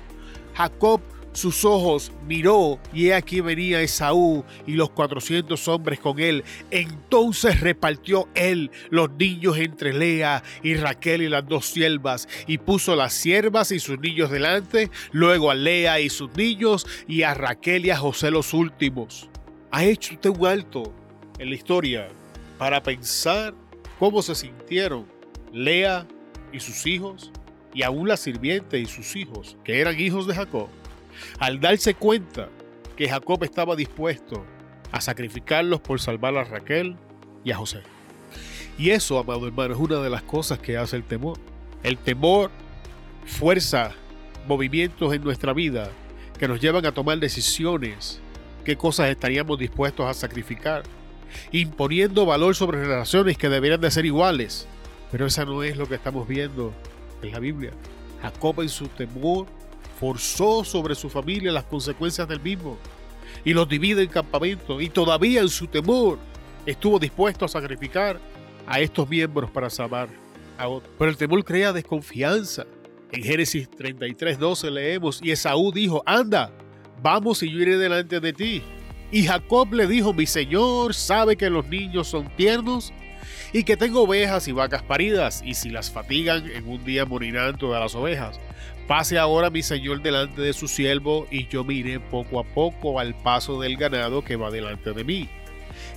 Jacob 0.54 1.00
sus 1.32 1.64
ojos, 1.64 2.12
miró 2.26 2.78
y 2.92 3.09
he 3.09 3.14
aquí 3.14 3.40
venía 3.40 3.80
Esaú 3.80 4.44
y 4.66 4.73
los 4.73 4.90
cuatrocientos 4.90 5.66
hombres 5.68 5.99
con 5.99 6.18
él. 6.18 6.44
Entonces 6.71 7.61
repartió 7.61 8.28
él 8.35 8.71
los 8.90 9.11
niños 9.12 9.56
entre 9.56 9.92
Lea 9.92 10.42
y 10.62 10.75
Raquel 10.75 11.23
y 11.23 11.28
las 11.28 11.47
dos 11.47 11.66
siervas 11.66 12.28
y 12.47 12.59
puso 12.59 12.97
las 12.97 13.14
siervas 13.14 13.73
y 13.73 13.80
sus 13.80 13.99
niños 13.99 14.30
delante, 14.30 14.90
luego 15.11 15.50
a 15.50 15.54
Lea 15.54 16.00
y 16.00 16.11
sus 16.11 16.35
niños 16.37 16.87
y 17.09 17.23
a 17.23 17.35
Raquel 17.35 17.87
y 17.87 17.90
a 17.90 17.97
José 17.97 18.30
los 18.30 18.52
últimos. 18.52 19.31
¿Ha 19.74 19.84
hecho 19.86 20.12
usted 20.12 20.28
un 20.28 20.46
alto 20.46 20.92
en 21.38 21.48
la 21.48 21.54
historia 21.54 22.08
para 22.58 22.82
pensar 22.82 23.54
cómo 23.98 24.20
se 24.20 24.34
sintieron 24.34 25.06
Lea 25.50 26.06
y 26.52 26.60
sus 26.60 26.84
hijos 26.84 27.32
y 27.72 27.82
aún 27.82 28.06
la 28.06 28.18
sirviente 28.18 28.78
y 28.78 28.84
sus 28.84 29.16
hijos, 29.16 29.56
que 29.64 29.80
eran 29.80 29.98
hijos 29.98 30.26
de 30.26 30.34
Jacob, 30.34 30.68
al 31.38 31.58
darse 31.58 31.94
cuenta 31.94 32.50
que 32.98 33.08
Jacob 33.08 33.44
estaba 33.44 33.74
dispuesto 33.74 34.44
a 34.90 35.00
sacrificarlos 35.00 35.80
por 35.80 35.98
salvar 36.00 36.36
a 36.36 36.44
Raquel 36.44 36.94
y 37.42 37.50
a 37.50 37.56
José? 37.56 37.80
Y 38.76 38.90
eso, 38.90 39.18
amado 39.18 39.46
hermano, 39.46 39.72
es 39.72 39.80
una 39.80 40.00
de 40.00 40.10
las 40.10 40.22
cosas 40.22 40.58
que 40.58 40.76
hace 40.76 40.96
el 40.96 41.04
temor. 41.04 41.38
El 41.82 41.96
temor 41.96 42.50
fuerza 43.24 43.92
movimientos 44.46 45.14
en 45.14 45.24
nuestra 45.24 45.54
vida 45.54 45.90
que 46.38 46.46
nos 46.46 46.60
llevan 46.60 46.84
a 46.84 46.92
tomar 46.92 47.18
decisiones 47.18 48.21
qué 48.64 48.76
cosas 48.76 49.11
estaríamos 49.11 49.59
dispuestos 49.59 50.07
a 50.07 50.14
sacrificar, 50.14 50.83
imponiendo 51.50 52.26
valor 52.26 52.54
sobre 52.54 52.85
relaciones 52.85 53.37
que 53.37 53.49
deberían 53.49 53.81
de 53.81 53.90
ser 53.90 54.07
iguales. 54.07 54.66
Pero 55.11 55.26
esa 55.26 55.45
no 55.45 55.62
es 55.62 55.76
lo 55.76 55.88
que 55.88 55.97
estamos 55.97 56.26
viendo 56.26 56.73
en 57.23 57.33
la 57.33 57.38
Biblia. 57.38 57.73
Jacob 58.23 58.62
en 58.62 58.69
su 58.69 58.88
temor 58.88 59.47
forzó 59.99 60.64
sobre 60.64 60.95
su 60.95 61.11
familia 61.11 61.52
las 61.52 61.64
consecuencias 61.64 62.26
del 62.28 62.40
mismo 62.40 62.78
y 63.45 63.52
los 63.52 63.69
divide 63.69 64.02
en 64.02 64.09
campamentos 64.09 64.81
y 64.83 64.88
todavía 64.88 65.40
en 65.40 65.49
su 65.49 65.66
temor 65.66 66.19
estuvo 66.66 66.99
dispuesto 66.99 67.45
a 67.45 67.49
sacrificar 67.49 68.19
a 68.66 68.81
estos 68.81 69.09
miembros 69.09 69.50
para 69.50 69.69
salvar 69.71 70.09
a 70.59 70.69
otros. 70.69 70.92
Pero 70.99 71.11
el 71.11 71.16
temor 71.16 71.45
crea 71.45 71.73
desconfianza. 71.73 72.66
En 73.11 73.23
Génesis 73.23 73.71
33, 73.71 74.38
12 74.38 74.71
leemos, 74.71 75.21
y 75.23 75.33
Esaú 75.33 75.71
dijo, 75.71 76.02
anda, 76.07 76.50
vamos 77.02 77.42
y 77.42 77.50
yo 77.50 77.61
iré 77.61 77.76
delante 77.76 78.21
de 78.21 78.32
ti. 78.32 78.62
Y 79.11 79.25
Jacob 79.25 79.73
le 79.75 79.87
dijo, 79.87 80.14
mi 80.14 80.26
señor 80.26 80.94
sabe 80.94 81.37
que 81.37 81.50
los 81.50 81.66
niños 81.66 82.09
son 82.09 82.30
tiernos 82.37 82.92
y 83.52 83.64
que 83.64 83.76
tengo 83.76 84.02
ovejas 84.02 84.49
y 84.49 84.52
vacas 84.52 84.82
paridas, 84.82 85.42
y 85.44 85.54
si 85.54 85.68
las 85.68 85.90
fatigan, 85.90 86.50
en 86.50 86.66
un 86.66 86.82
día 86.85 87.04
morirán 87.04 87.59
todas 87.59 87.82
las 87.82 87.94
ovejas. 87.94 88.40
Pase 88.88 89.18
ahora 89.18 89.50
mi 89.50 89.62
señor 89.62 90.00
delante 90.00 90.40
de 90.40 90.54
su 90.54 90.68
siervo, 90.68 91.26
y 91.30 91.47
yo 91.49 91.62
miré 91.62 92.00
poco 92.00 92.40
a 92.40 92.44
poco 92.44 92.99
al 92.99 93.14
paso 93.14 93.61
del 93.61 93.76
ganado 93.76 94.25
que 94.25 94.37
va 94.37 94.50
delante 94.50 94.92
de 94.92 95.04
mí, 95.04 95.28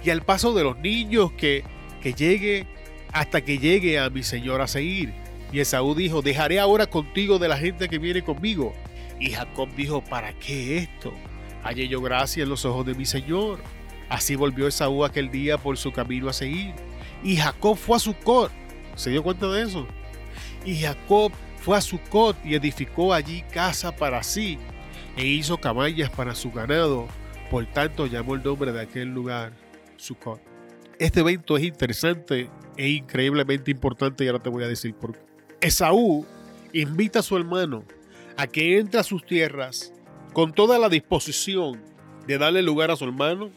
y 0.03 0.09
al 0.09 0.21
paso 0.21 0.53
de 0.53 0.63
los 0.63 0.77
niños 0.79 1.31
que, 1.31 1.63
que 2.01 2.13
llegue 2.13 2.67
hasta 3.13 3.39
que 3.39 3.57
llegue 3.57 3.99
a 3.99 4.09
mi 4.09 4.23
señor 4.23 4.59
a 4.59 4.67
seguir. 4.67 5.13
Y 5.53 5.61
Esaú 5.61 5.95
dijo, 5.95 6.21
dejaré 6.21 6.59
ahora 6.59 6.87
contigo 6.87 7.39
de 7.39 7.47
la 7.47 7.57
gente 7.57 7.87
que 7.87 7.99
viene 7.99 8.21
conmigo. 8.21 8.73
Y 9.19 9.31
Jacob 9.31 9.69
dijo, 9.75 10.03
¿para 10.03 10.33
qué 10.33 10.77
esto? 10.77 11.13
Hallé 11.63 11.87
yo 11.87 12.01
gracia 12.01 12.43
en 12.43 12.49
los 12.49 12.65
ojos 12.65 12.85
de 12.85 12.93
mi 12.93 13.05
señor. 13.05 13.59
Así 14.09 14.35
volvió 14.35 14.67
Esaú 14.67 15.03
aquel 15.03 15.31
día 15.31 15.57
por 15.57 15.77
su 15.77 15.91
camino 15.91 16.29
a 16.29 16.33
seguir. 16.33 16.73
Y 17.23 17.37
Jacob 17.37 17.75
fue 17.77 17.97
a 17.97 17.99
Sucot. 17.99 18.51
¿Se 18.95 19.09
dio 19.09 19.23
cuenta 19.23 19.47
de 19.47 19.63
eso? 19.63 19.87
Y 20.63 20.75
Jacob 20.75 21.31
fue 21.57 21.77
a 21.77 21.81
Sucot 21.81 22.37
y 22.45 22.55
edificó 22.55 23.13
allí 23.13 23.41
casa 23.51 23.95
para 23.95 24.21
sí 24.21 24.59
e 25.17 25.25
hizo 25.25 25.57
caballas 25.57 26.09
para 26.09 26.35
su 26.35 26.51
ganado. 26.51 27.07
Por 27.49 27.65
tanto 27.67 28.05
llamó 28.05 28.35
el 28.35 28.43
nombre 28.43 28.71
de 28.71 28.81
aquel 28.81 29.09
lugar 29.09 29.53
Sucot. 29.97 30.41
Este 30.99 31.21
evento 31.21 31.57
es 31.57 31.63
interesante 31.63 32.49
e 32.77 32.89
increíblemente 32.89 33.71
importante 33.71 34.23
y 34.23 34.27
ahora 34.27 34.43
te 34.43 34.49
voy 34.49 34.63
a 34.63 34.67
decir 34.67 34.93
por 34.93 35.13
qué. 35.13 35.19
Esaú 35.61 36.25
invita 36.73 37.19
a 37.19 37.23
su 37.23 37.35
hermano 37.37 37.83
a 38.37 38.47
que 38.47 38.79
entre 38.79 38.99
a 38.99 39.03
sus 39.03 39.25
tierras 39.25 39.93
con 40.33 40.53
toda 40.53 40.77
la 40.79 40.89
disposición 40.89 41.81
de 42.27 42.37
darle 42.37 42.61
lugar 42.61 42.91
a 42.91 42.95
su 42.95 43.05
hermano 43.05 43.49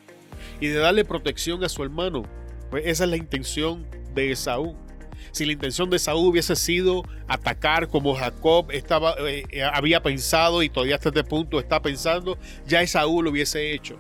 y 0.61 0.69
de 0.69 0.79
darle 0.79 1.05
protección 1.05 1.65
a 1.65 1.69
su 1.69 1.83
hermano 1.83 2.23
pues 2.71 2.85
esa 2.87 3.05
es 3.05 3.11
la 3.11 3.17
intención 3.17 3.87
de 4.15 4.33
Esaú. 4.33 4.77
Si 5.33 5.45
la 5.45 5.53
intención 5.53 5.91
de 5.91 5.97
Esaú 5.97 6.19
hubiese 6.19 6.57
sido 6.57 7.03
atacar 7.27 7.89
como 7.89 8.15
Jacob 8.15 8.71
estaba, 8.71 9.15
eh, 9.21 9.45
eh, 9.51 9.63
había 9.63 10.03
pensado 10.03 10.63
y 10.63 10.69
todavía 10.69 10.97
hasta 10.97 11.11
este 11.11 11.25
punto 11.25 11.59
está 11.59 11.81
pensando, 11.83 12.39
ya 12.67 12.83
Esaú 12.83 13.23
lo 13.23 13.31
hubiese 13.31 13.73
hecho. 13.73 13.99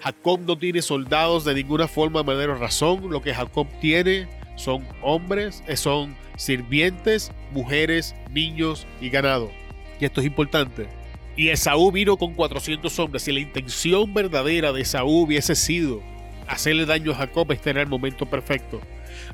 Jacob 0.00 0.40
no 0.40 0.58
tiene 0.58 0.82
soldados 0.82 1.44
de 1.44 1.54
ninguna 1.54 1.88
forma, 1.88 2.22
manera 2.22 2.52
o 2.52 2.56
razón. 2.56 3.10
Lo 3.10 3.22
que 3.22 3.34
Jacob 3.34 3.66
tiene 3.80 4.28
son 4.56 4.86
hombres, 5.02 5.62
eh, 5.66 5.76
son 5.76 6.16
sirvientes, 6.36 7.32
mujeres, 7.52 8.14
niños 8.30 8.86
y 9.00 9.08
ganado. 9.08 9.50
Y 10.00 10.04
esto 10.04 10.20
es 10.20 10.26
importante. 10.26 10.86
Y 11.36 11.48
Esaú 11.48 11.92
vino 11.92 12.16
con 12.16 12.34
400 12.34 12.98
hombres. 12.98 13.22
Si 13.22 13.32
la 13.32 13.40
intención 13.40 14.12
verdadera 14.12 14.72
de 14.72 14.82
Esaú 14.82 15.22
hubiese 15.22 15.54
sido 15.54 16.02
hacerle 16.46 16.86
daño 16.86 17.12
a 17.12 17.16
Jacob, 17.16 17.50
este 17.52 17.70
era 17.70 17.82
el 17.82 17.88
momento 17.88 18.26
perfecto. 18.26 18.80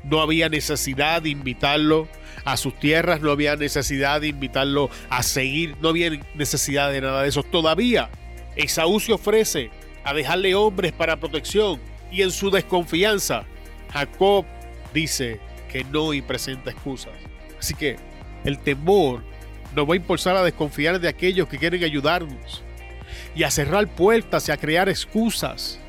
No 0.03 0.21
había 0.21 0.49
necesidad 0.49 1.21
de 1.21 1.29
invitarlo 1.29 2.07
a 2.45 2.57
sus 2.57 2.77
tierras, 2.79 3.21
no 3.21 3.31
había 3.31 3.55
necesidad 3.55 4.21
de 4.21 4.27
invitarlo 4.27 4.89
a 5.09 5.23
seguir, 5.23 5.75
no 5.81 5.89
había 5.89 6.11
necesidad 6.35 6.91
de 6.91 7.01
nada 7.01 7.23
de 7.23 7.29
eso. 7.29 7.43
Todavía 7.43 8.09
Esaú 8.55 8.99
se 8.99 9.13
ofrece 9.13 9.71
a 10.03 10.13
dejarle 10.13 10.55
hombres 10.55 10.91
para 10.91 11.19
protección 11.19 11.79
y 12.11 12.21
en 12.21 12.31
su 12.31 12.51
desconfianza, 12.51 13.45
Jacob 13.91 14.45
dice 14.93 15.39
que 15.71 15.83
no 15.85 16.13
y 16.13 16.21
presenta 16.21 16.71
excusas. 16.71 17.13
Así 17.59 17.73
que 17.73 17.95
el 18.43 18.59
temor 18.59 19.23
nos 19.75 19.89
va 19.89 19.93
a 19.93 19.97
impulsar 19.97 20.35
a 20.35 20.43
desconfiar 20.43 20.99
de 20.99 21.07
aquellos 21.07 21.47
que 21.47 21.57
quieren 21.57 21.83
ayudarnos 21.83 22.63
y 23.35 23.43
a 23.43 23.51
cerrar 23.51 23.87
puertas 23.87 24.47
y 24.47 24.51
a 24.51 24.57
crear 24.57 24.89
excusas 24.89 25.79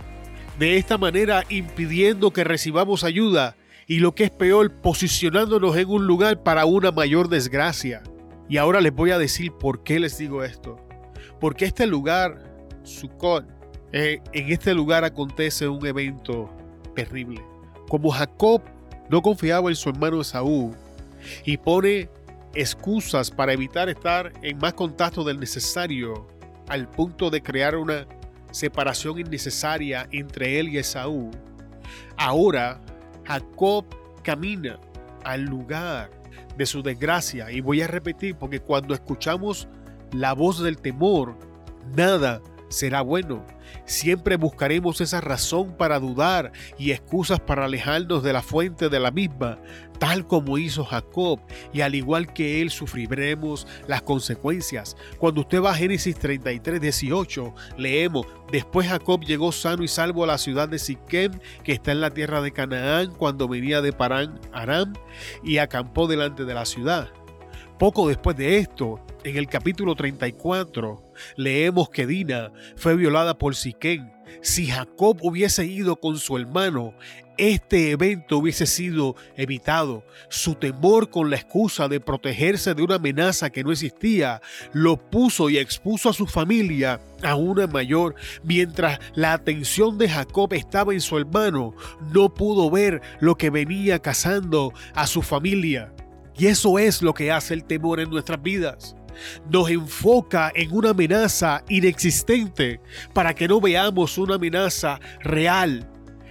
de 0.58 0.76
esta 0.76 0.98
manera 0.98 1.44
impidiendo 1.48 2.32
que 2.32 2.44
recibamos 2.44 3.04
ayuda 3.04 3.56
y 3.86 3.98
lo 3.98 4.14
que 4.14 4.24
es 4.24 4.30
peor, 4.30 4.72
posicionándonos 4.80 5.76
en 5.76 5.88
un 5.88 6.06
lugar 6.06 6.42
para 6.42 6.64
una 6.64 6.90
mayor 6.90 7.28
desgracia. 7.28 8.02
Y 8.48 8.56
ahora 8.56 8.80
les 8.80 8.94
voy 8.94 9.10
a 9.10 9.18
decir 9.18 9.52
por 9.52 9.82
qué 9.82 10.00
les 10.00 10.16
digo 10.16 10.42
esto. 10.42 10.76
Porque 11.40 11.66
este 11.66 11.86
lugar, 11.86 12.42
Sukkot, 12.82 13.44
eh, 13.92 14.20
en 14.32 14.50
este 14.50 14.74
lugar 14.74 15.04
acontece 15.04 15.68
un 15.68 15.84
evento 15.86 16.50
terrible. 16.94 17.42
Como 17.88 18.10
Jacob 18.10 18.62
no 19.10 19.20
confiaba 19.20 19.68
en 19.68 19.76
su 19.76 19.90
hermano 19.90 20.20
Esaú 20.22 20.74
y 21.44 21.58
pone 21.58 22.08
excusas 22.54 23.30
para 23.30 23.52
evitar 23.52 23.88
estar 23.88 24.32
en 24.42 24.58
más 24.58 24.74
contacto 24.74 25.24
del 25.24 25.40
necesario 25.40 26.26
al 26.68 26.88
punto 26.88 27.30
de 27.30 27.42
crear 27.42 27.76
una 27.76 28.06
separación 28.50 29.18
innecesaria 29.18 30.08
entre 30.12 30.60
él 30.60 30.68
y 30.68 30.78
Esaú, 30.78 31.30
ahora 32.16 32.80
Jacob 33.24 33.84
camina 34.22 34.78
al 35.24 35.42
lugar 35.42 36.10
de 36.56 36.66
su 36.66 36.82
desgracia. 36.82 37.50
Y 37.50 37.60
voy 37.60 37.82
a 37.82 37.86
repetir, 37.86 38.36
porque 38.36 38.60
cuando 38.60 38.94
escuchamos 38.94 39.68
la 40.12 40.32
voz 40.32 40.62
del 40.62 40.78
temor, 40.78 41.36
nada 41.96 42.40
será 42.74 43.00
bueno. 43.02 43.44
Siempre 43.86 44.36
buscaremos 44.36 45.00
esa 45.00 45.20
razón 45.20 45.76
para 45.76 45.98
dudar 45.98 46.52
y 46.78 46.90
excusas 46.90 47.40
para 47.40 47.64
alejarnos 47.64 48.22
de 48.22 48.32
la 48.32 48.42
fuente 48.42 48.88
de 48.88 49.00
la 49.00 49.10
misma, 49.10 49.58
tal 49.98 50.26
como 50.26 50.58
hizo 50.58 50.84
Jacob, 50.84 51.40
y 51.72 51.80
al 51.80 51.94
igual 51.94 52.32
que 52.32 52.60
él 52.60 52.70
sufriremos 52.70 53.66
las 53.86 54.02
consecuencias. 54.02 54.96
Cuando 55.18 55.42
usted 55.42 55.62
va 55.62 55.70
a 55.70 55.76
Génesis 55.76 56.18
33, 56.18 56.80
18, 56.80 57.54
leemos, 57.78 58.26
después 58.50 58.88
Jacob 58.88 59.24
llegó 59.24 59.52
sano 59.52 59.82
y 59.82 59.88
salvo 59.88 60.24
a 60.24 60.28
la 60.28 60.38
ciudad 60.38 60.68
de 60.68 60.78
Siquem, 60.78 61.38
que 61.62 61.72
está 61.72 61.92
en 61.92 62.00
la 62.00 62.10
tierra 62.10 62.42
de 62.42 62.52
Canaán, 62.52 63.14
cuando 63.14 63.48
venía 63.48 63.80
de 63.82 63.92
Parán, 63.92 64.40
Aram, 64.52 64.94
y 65.42 65.58
acampó 65.58 66.06
delante 66.06 66.44
de 66.44 66.54
la 66.54 66.64
ciudad. 66.64 67.10
Poco 67.84 68.08
después 68.08 68.34
de 68.38 68.56
esto, 68.56 68.98
en 69.24 69.36
el 69.36 69.46
capítulo 69.46 69.94
34, 69.94 71.02
leemos 71.36 71.90
que 71.90 72.06
Dina 72.06 72.50
fue 72.76 72.96
violada 72.96 73.36
por 73.36 73.54
Siquén. 73.54 74.10
Si 74.40 74.68
Jacob 74.68 75.18
hubiese 75.20 75.66
ido 75.66 75.96
con 75.96 76.16
su 76.16 76.38
hermano, 76.38 76.94
este 77.36 77.90
evento 77.90 78.38
hubiese 78.38 78.64
sido 78.64 79.16
evitado. 79.36 80.02
Su 80.30 80.54
temor 80.54 81.10
con 81.10 81.28
la 81.28 81.36
excusa 81.36 81.86
de 81.86 82.00
protegerse 82.00 82.72
de 82.72 82.82
una 82.82 82.94
amenaza 82.94 83.50
que 83.50 83.62
no 83.62 83.70
existía 83.70 84.40
lo 84.72 84.96
puso 84.96 85.50
y 85.50 85.58
expuso 85.58 86.08
a 86.08 86.14
su 86.14 86.26
familia 86.26 87.02
a 87.22 87.34
una 87.34 87.66
mayor. 87.66 88.14
Mientras 88.44 88.98
la 89.14 89.34
atención 89.34 89.98
de 89.98 90.08
Jacob 90.08 90.54
estaba 90.54 90.94
en 90.94 91.02
su 91.02 91.18
hermano, 91.18 91.74
no 92.14 92.32
pudo 92.32 92.70
ver 92.70 93.02
lo 93.20 93.34
que 93.34 93.50
venía 93.50 93.98
cazando 93.98 94.72
a 94.94 95.06
su 95.06 95.20
familia. 95.20 95.92
Y 96.36 96.46
eso 96.46 96.78
es 96.78 97.02
lo 97.02 97.14
que 97.14 97.30
hace 97.30 97.54
el 97.54 97.64
temor 97.64 98.00
en 98.00 98.10
nuestras 98.10 98.42
vidas 98.42 98.96
nos 99.50 99.70
enfoca 99.70 100.52
en 100.54 100.72
una 100.72 100.90
amenaza 100.90 101.64
inexistente 101.68 102.80
para 103.12 103.34
que 103.34 103.48
no 103.48 103.60
veamos 103.60 104.18
una 104.18 104.36
amenaza 104.36 105.00
real. 105.20 105.88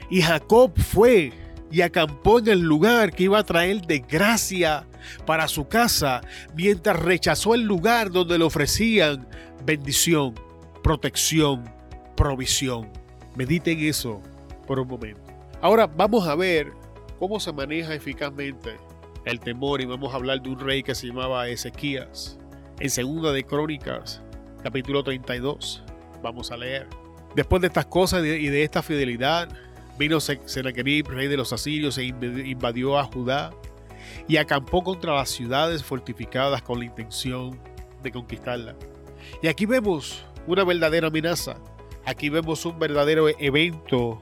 Y 0.10 0.22
Jacob 0.22 0.74
fue 0.80 1.32
y 1.72 1.82
acampó 1.82 2.40
en 2.40 2.50
el 2.50 2.60
lugar 2.60 3.14
que 3.14 3.24
iba 3.24 3.40
a 3.40 3.44
traer 3.44 3.82
desgracia 3.82 4.86
para 5.26 5.48
su 5.48 5.68
casa, 5.68 6.22
mientras 6.56 7.00
rechazó 7.00 7.56
el 7.56 7.64
lugar 7.64 8.12
donde 8.12 8.38
le 8.38 8.44
ofrecían 8.44 9.28
bendición, 9.66 10.36
protección, 10.84 11.64
provisión. 12.16 12.90
Mediten 13.36 13.80
eso 13.80 14.22
por 14.68 14.80
un 14.80 14.88
momento. 14.88 15.22
Ahora 15.62 15.88
vamos 15.88 16.28
a 16.28 16.36
ver 16.36 16.72
cómo 17.18 17.40
se 17.40 17.52
maneja 17.52 17.96
eficazmente 17.96 18.78
el 19.26 19.40
temor 19.40 19.82
y 19.82 19.86
vamos 19.86 20.14
a 20.14 20.18
hablar 20.18 20.42
de 20.42 20.50
un 20.50 20.60
rey 20.60 20.84
que 20.84 20.96
se 20.96 21.08
llamaba 21.08 21.48
Ezequías 21.48 22.38
en 22.80 22.90
Segunda 22.90 23.32
de 23.32 23.44
Crónicas, 23.44 24.22
capítulo 24.62 25.04
32. 25.04 25.84
Vamos 26.22 26.52
a 26.52 26.58
leer. 26.58 26.88
Después 27.36 27.62
de 27.62 27.68
estas 27.68 27.86
cosas 27.86 28.24
y 28.24 28.48
de 28.48 28.64
esta 28.64 28.84
fidelidad, 28.84 29.50
vino 29.98 30.20
Sennacherib, 30.20 31.08
rey 31.08 31.28
de 31.28 31.38
los 31.38 31.54
asirios, 31.54 31.98
e 31.98 32.04
invadió 32.04 32.98
a 32.98 33.06
Judá 33.06 33.52
y 34.28 34.38
acampó 34.38 34.84
contra 34.84 35.16
las 35.16 35.30
ciudades 35.30 35.84
fortificadas 35.84 36.62
con 36.62 36.80
la 36.80 36.86
intención 36.86 37.60
de 38.02 38.12
conquistarla. 38.12 38.76
Y 39.42 39.48
aquí 39.48 39.66
vemos 39.66 40.24
una 40.48 40.64
verdadera 40.64 41.08
amenaza. 41.08 41.56
Aquí 42.06 42.30
vemos 42.30 42.66
un 42.66 42.78
verdadero 42.78 43.30
evento 43.40 44.22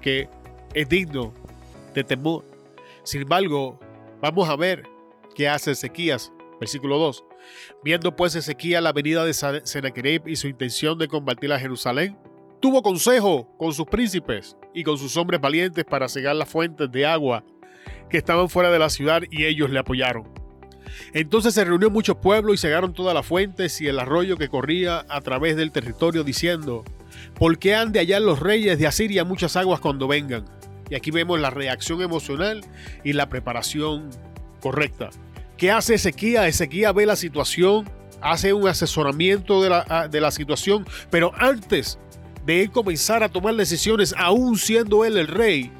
que 0.00 0.28
es 0.72 0.88
digno 0.88 1.34
de 1.94 2.04
temor. 2.04 2.44
Sin 3.02 3.22
embargo, 3.22 3.78
vamos 4.20 4.48
a 4.48 4.56
ver 4.56 4.84
qué 5.34 5.48
hace 5.48 5.72
Ezequías, 5.72 6.32
versículo 6.58 6.98
2. 6.98 7.24
Viendo 7.82 8.14
pues 8.14 8.34
Ezequiel 8.34 8.84
la 8.84 8.92
venida 8.92 9.24
de 9.24 9.32
Sennacherib 9.34 10.28
y 10.28 10.36
su 10.36 10.48
intención 10.48 10.98
de 10.98 11.08
combatir 11.08 11.52
a 11.52 11.58
Jerusalén, 11.58 12.18
tuvo 12.60 12.82
consejo 12.82 13.48
con 13.56 13.72
sus 13.72 13.86
príncipes 13.86 14.56
y 14.74 14.84
con 14.84 14.98
sus 14.98 15.16
hombres 15.16 15.40
valientes 15.40 15.84
para 15.84 16.08
cegar 16.08 16.36
las 16.36 16.48
fuentes 16.48 16.90
de 16.90 17.06
agua 17.06 17.44
que 18.08 18.18
estaban 18.18 18.48
fuera 18.48 18.70
de 18.70 18.78
la 18.78 18.90
ciudad 18.90 19.22
y 19.30 19.46
ellos 19.46 19.70
le 19.70 19.78
apoyaron. 19.78 20.28
Entonces 21.14 21.54
se 21.54 21.64
reunió 21.64 21.88
mucho 21.88 22.20
pueblo 22.20 22.52
y 22.52 22.58
cegaron 22.58 22.92
todas 22.92 23.14
las 23.14 23.24
fuentes 23.24 23.80
y 23.80 23.86
el 23.86 23.98
arroyo 23.98 24.36
que 24.36 24.48
corría 24.48 25.06
a 25.08 25.20
través 25.20 25.56
del 25.56 25.70
territorio 25.70 26.24
diciendo, 26.24 26.84
¿por 27.34 27.58
qué 27.58 27.74
han 27.74 27.92
de 27.92 28.00
hallar 28.00 28.22
los 28.22 28.40
reyes 28.40 28.78
de 28.78 28.86
Asiria 28.86 29.24
muchas 29.24 29.56
aguas 29.56 29.80
cuando 29.80 30.08
vengan? 30.08 30.44
Y 30.90 30.96
aquí 30.96 31.10
vemos 31.10 31.40
la 31.40 31.50
reacción 31.50 32.02
emocional 32.02 32.62
y 33.04 33.12
la 33.12 33.28
preparación 33.28 34.10
correcta. 34.60 35.10
¿Qué 35.56 35.70
hace 35.70 35.94
Ezequiel? 35.94 36.44
Ezequiel 36.44 36.92
ve 36.92 37.06
la 37.06 37.16
situación, 37.16 37.88
hace 38.20 38.52
un 38.52 38.68
asesoramiento 38.68 39.62
de 39.62 39.70
la, 39.70 40.08
de 40.10 40.20
la 40.20 40.30
situación, 40.30 40.84
pero 41.10 41.32
antes 41.36 41.98
de 42.44 42.62
él 42.62 42.70
comenzar 42.70 43.22
a 43.22 43.28
tomar 43.28 43.54
decisiones, 43.54 44.14
aún 44.18 44.58
siendo 44.58 45.04
él 45.04 45.16
el 45.16 45.28
rey, 45.28 45.70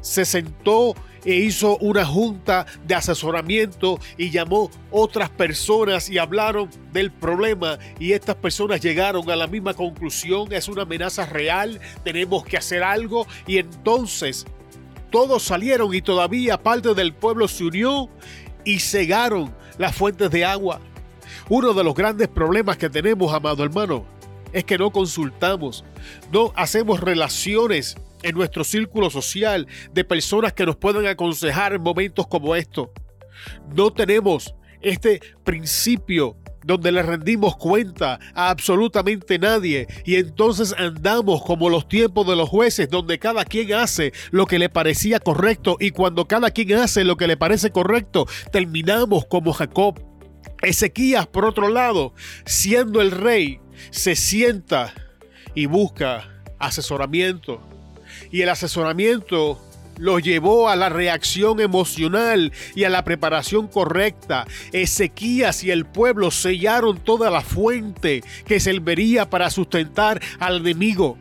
se 0.00 0.24
sentó 0.24 0.94
e 1.24 1.34
hizo 1.34 1.76
una 1.78 2.04
junta 2.04 2.66
de 2.86 2.94
asesoramiento 2.94 3.98
y 4.16 4.30
llamó 4.30 4.70
otras 4.90 5.30
personas 5.30 6.08
y 6.08 6.18
hablaron 6.18 6.70
del 6.92 7.10
problema 7.10 7.78
y 7.98 8.12
estas 8.12 8.36
personas 8.36 8.80
llegaron 8.80 9.30
a 9.30 9.36
la 9.36 9.46
misma 9.46 9.74
conclusión, 9.74 10.52
es 10.52 10.68
una 10.68 10.82
amenaza 10.82 11.26
real, 11.26 11.80
tenemos 12.04 12.44
que 12.44 12.56
hacer 12.56 12.82
algo 12.82 13.26
y 13.46 13.58
entonces 13.58 14.46
todos 15.10 15.42
salieron 15.42 15.94
y 15.94 16.02
todavía 16.02 16.62
parte 16.62 16.94
del 16.94 17.12
pueblo 17.12 17.48
se 17.48 17.64
unió 17.64 18.08
y 18.64 18.78
cegaron 18.80 19.54
las 19.78 19.94
fuentes 19.94 20.30
de 20.30 20.44
agua. 20.44 20.80
Uno 21.48 21.72
de 21.74 21.84
los 21.84 21.94
grandes 21.94 22.28
problemas 22.28 22.76
que 22.76 22.88
tenemos, 22.88 23.32
amado 23.32 23.64
hermano, 23.64 24.04
es 24.52 24.64
que 24.64 24.78
no 24.78 24.90
consultamos, 24.90 25.84
no 26.32 26.52
hacemos 26.56 27.00
relaciones 27.00 27.96
en 28.22 28.34
nuestro 28.34 28.64
círculo 28.64 29.10
social 29.10 29.66
de 29.92 30.04
personas 30.04 30.52
que 30.52 30.66
nos 30.66 30.76
puedan 30.76 31.06
aconsejar 31.06 31.72
en 31.72 31.82
momentos 31.82 32.26
como 32.26 32.54
estos. 32.56 32.88
No 33.74 33.92
tenemos 33.92 34.54
este 34.80 35.20
principio 35.44 36.36
donde 36.62 36.92
le 36.92 37.02
rendimos 37.02 37.56
cuenta 37.56 38.18
a 38.34 38.50
absolutamente 38.50 39.38
nadie 39.38 39.86
y 40.04 40.16
entonces 40.16 40.74
andamos 40.76 41.42
como 41.42 41.70
los 41.70 41.88
tiempos 41.88 42.26
de 42.26 42.36
los 42.36 42.48
jueces 42.48 42.88
donde 42.90 43.18
cada 43.18 43.44
quien 43.44 43.72
hace 43.74 44.12
lo 44.30 44.46
que 44.46 44.58
le 44.58 44.68
parecía 44.68 45.20
correcto 45.20 45.76
y 45.80 45.90
cuando 45.90 46.28
cada 46.28 46.50
quien 46.50 46.74
hace 46.74 47.04
lo 47.04 47.16
que 47.16 47.26
le 47.26 47.36
parece 47.36 47.70
correcto 47.70 48.26
terminamos 48.52 49.24
como 49.26 49.52
Jacob. 49.52 50.00
Ezequías 50.62 51.26
por 51.26 51.46
otro 51.46 51.70
lado, 51.70 52.12
siendo 52.44 53.00
el 53.00 53.10
rey, 53.10 53.60
se 53.90 54.14
sienta 54.14 54.92
y 55.54 55.64
busca 55.64 56.42
asesoramiento 56.58 57.62
y 58.30 58.42
el 58.42 58.48
asesoramiento 58.48 59.60
lo 60.00 60.18
llevó 60.18 60.68
a 60.70 60.76
la 60.76 60.88
reacción 60.88 61.60
emocional 61.60 62.52
y 62.74 62.84
a 62.84 62.88
la 62.88 63.04
preparación 63.04 63.68
correcta. 63.68 64.46
Ezequías 64.72 65.62
y 65.62 65.70
el 65.70 65.84
pueblo 65.84 66.30
sellaron 66.30 66.98
toda 66.98 67.30
la 67.30 67.42
fuente 67.42 68.24
que 68.46 68.60
serviría 68.60 69.28
para 69.28 69.50
sustentar 69.50 70.20
al 70.38 70.58
enemigo. 70.58 71.18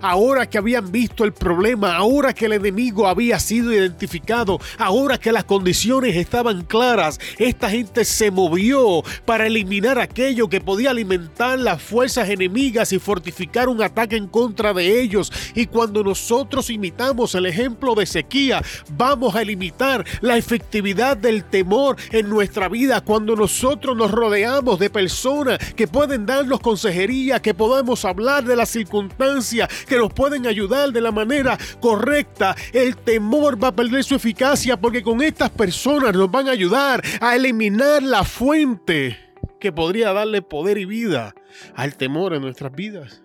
Ahora 0.00 0.48
que 0.48 0.58
habían 0.58 0.90
visto 0.90 1.24
el 1.24 1.32
problema, 1.32 1.96
ahora 1.96 2.32
que 2.32 2.46
el 2.46 2.54
enemigo 2.54 3.06
había 3.06 3.38
sido 3.38 3.72
identificado, 3.72 4.60
ahora 4.78 5.18
que 5.18 5.32
las 5.32 5.44
condiciones 5.44 6.16
estaban 6.16 6.64
claras, 6.64 7.18
esta 7.38 7.70
gente 7.70 8.04
se 8.04 8.30
movió 8.30 9.02
para 9.24 9.46
eliminar 9.46 9.98
aquello 9.98 10.48
que 10.48 10.60
podía 10.60 10.90
alimentar 10.90 11.58
las 11.58 11.82
fuerzas 11.82 12.28
enemigas 12.28 12.92
y 12.92 12.98
fortificar 12.98 13.68
un 13.68 13.82
ataque 13.82 14.16
en 14.16 14.26
contra 14.26 14.72
de 14.72 15.00
ellos. 15.00 15.32
Y 15.54 15.66
cuando 15.66 16.02
nosotros 16.02 16.70
imitamos 16.70 17.34
el 17.34 17.46
ejemplo 17.46 17.94
de 17.94 18.06
sequía, 18.06 18.62
vamos 18.96 19.34
a 19.34 19.42
limitar 19.42 20.04
la 20.20 20.36
efectividad 20.36 21.16
del 21.16 21.44
temor 21.44 21.96
en 22.10 22.28
nuestra 22.28 22.68
vida. 22.68 23.00
Cuando 23.00 23.36
nosotros 23.36 23.96
nos 23.96 24.10
rodeamos 24.10 24.78
de 24.78 24.90
personas 24.90 25.58
que 25.74 25.88
pueden 25.88 26.26
darnos 26.26 26.60
consejería, 26.60 27.40
que 27.40 27.54
podemos 27.54 28.04
hablar 28.04 28.44
de 28.44 28.56
las 28.56 28.70
circunstancias, 28.70 29.68
que 29.86 29.98
nos 29.98 30.12
pueden 30.12 30.46
ayudar 30.46 30.92
de 30.92 31.00
la 31.00 31.12
manera 31.12 31.58
correcta, 31.80 32.54
el 32.72 32.96
temor 32.96 33.62
va 33.62 33.68
a 33.68 33.76
perder 33.76 34.04
su 34.04 34.14
eficacia 34.14 34.80
porque 34.80 35.02
con 35.02 35.22
estas 35.22 35.50
personas 35.50 36.14
nos 36.14 36.30
van 36.30 36.48
a 36.48 36.52
ayudar 36.52 37.02
a 37.20 37.36
eliminar 37.36 38.02
la 38.02 38.24
fuente 38.24 39.18
que 39.60 39.72
podría 39.72 40.12
darle 40.12 40.42
poder 40.42 40.78
y 40.78 40.84
vida 40.84 41.34
al 41.74 41.96
temor 41.96 42.34
en 42.34 42.42
nuestras 42.42 42.72
vidas. 42.72 43.22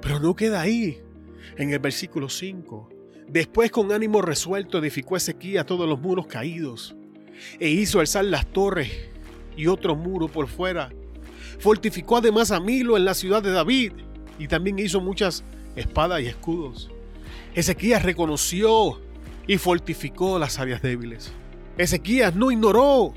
Pero 0.00 0.20
no 0.20 0.34
queda 0.34 0.60
ahí. 0.60 1.02
En 1.56 1.70
el 1.70 1.78
versículo 1.78 2.28
5. 2.28 2.90
Después 3.28 3.70
con 3.70 3.92
ánimo 3.92 4.22
resuelto 4.22 4.78
edificó 4.78 5.16
Ezequiel 5.16 5.64
todos 5.64 5.88
los 5.88 6.00
muros 6.00 6.26
caídos 6.26 6.94
e 7.58 7.68
hizo 7.68 8.00
alzar 8.00 8.24
las 8.24 8.46
torres 8.46 8.90
y 9.56 9.66
otro 9.66 9.96
muro 9.96 10.28
por 10.28 10.48
fuera. 10.48 10.90
Fortificó 11.58 12.18
además 12.18 12.50
a 12.50 12.60
Milo 12.60 12.96
en 12.96 13.04
la 13.04 13.14
ciudad 13.14 13.42
de 13.42 13.52
David 13.52 13.92
y 14.38 14.48
también 14.48 14.78
hizo 14.78 15.00
muchas 15.00 15.44
espada 15.76 16.20
y 16.20 16.26
escudos. 16.26 16.90
Ezequías 17.54 18.02
reconoció 18.02 19.00
y 19.46 19.58
fortificó 19.58 20.38
las 20.38 20.58
áreas 20.58 20.82
débiles. 20.82 21.32
Ezequías 21.78 22.34
no 22.34 22.50
ignoró 22.50 23.14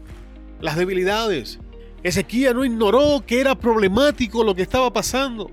las 0.62 0.76
debilidades. 0.76 1.60
Ezequías 2.04 2.54
no 2.54 2.63
ignoró 2.63 3.24
que 3.26 3.41
era 3.41 3.56
problemático 3.56 4.43
lo 4.43 4.54
que 4.54 4.62
estaba 4.62 4.91
pasando. 4.91 5.50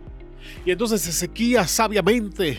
Y 0.64 0.70
entonces 0.70 1.06
Ezequías 1.06 1.70
sabiamente 1.70 2.58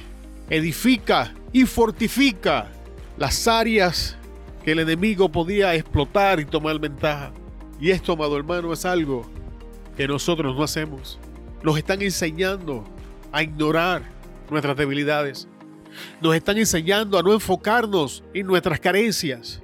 edifica 0.49 1.33
y 1.53 1.65
fortifica 1.65 2.71
las 3.17 3.47
áreas 3.47 4.17
que 4.63 4.71
el 4.71 4.79
enemigo 4.79 5.29
podía 5.29 5.75
explotar 5.75 6.39
y 6.39 6.45
tomar 6.45 6.79
ventaja. 6.79 7.31
Y 7.79 7.91
esto, 7.91 8.13
amado 8.13 8.37
hermano, 8.37 8.73
es 8.73 8.85
algo 8.85 9.25
que 9.95 10.07
nosotros 10.07 10.55
no 10.55 10.63
hacemos. 10.63 11.19
Nos 11.63 11.77
están 11.77 12.01
enseñando 12.01 12.83
a 13.31 13.43
ignorar 13.43 14.16
nuestras 14.49 14.77
debilidades. 14.77 15.47
Nos 16.21 16.35
están 16.35 16.57
enseñando 16.57 17.17
a 17.17 17.23
no 17.23 17.33
enfocarnos 17.33 18.23
en 18.33 18.47
nuestras 18.47 18.79
carencias. 18.79 19.61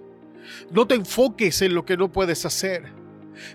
No 0.71 0.87
te 0.87 0.95
enfoques 0.95 1.61
en 1.61 1.73
lo 1.75 1.85
que 1.85 1.97
no 1.97 2.11
puedes 2.11 2.45
hacer. 2.45 3.02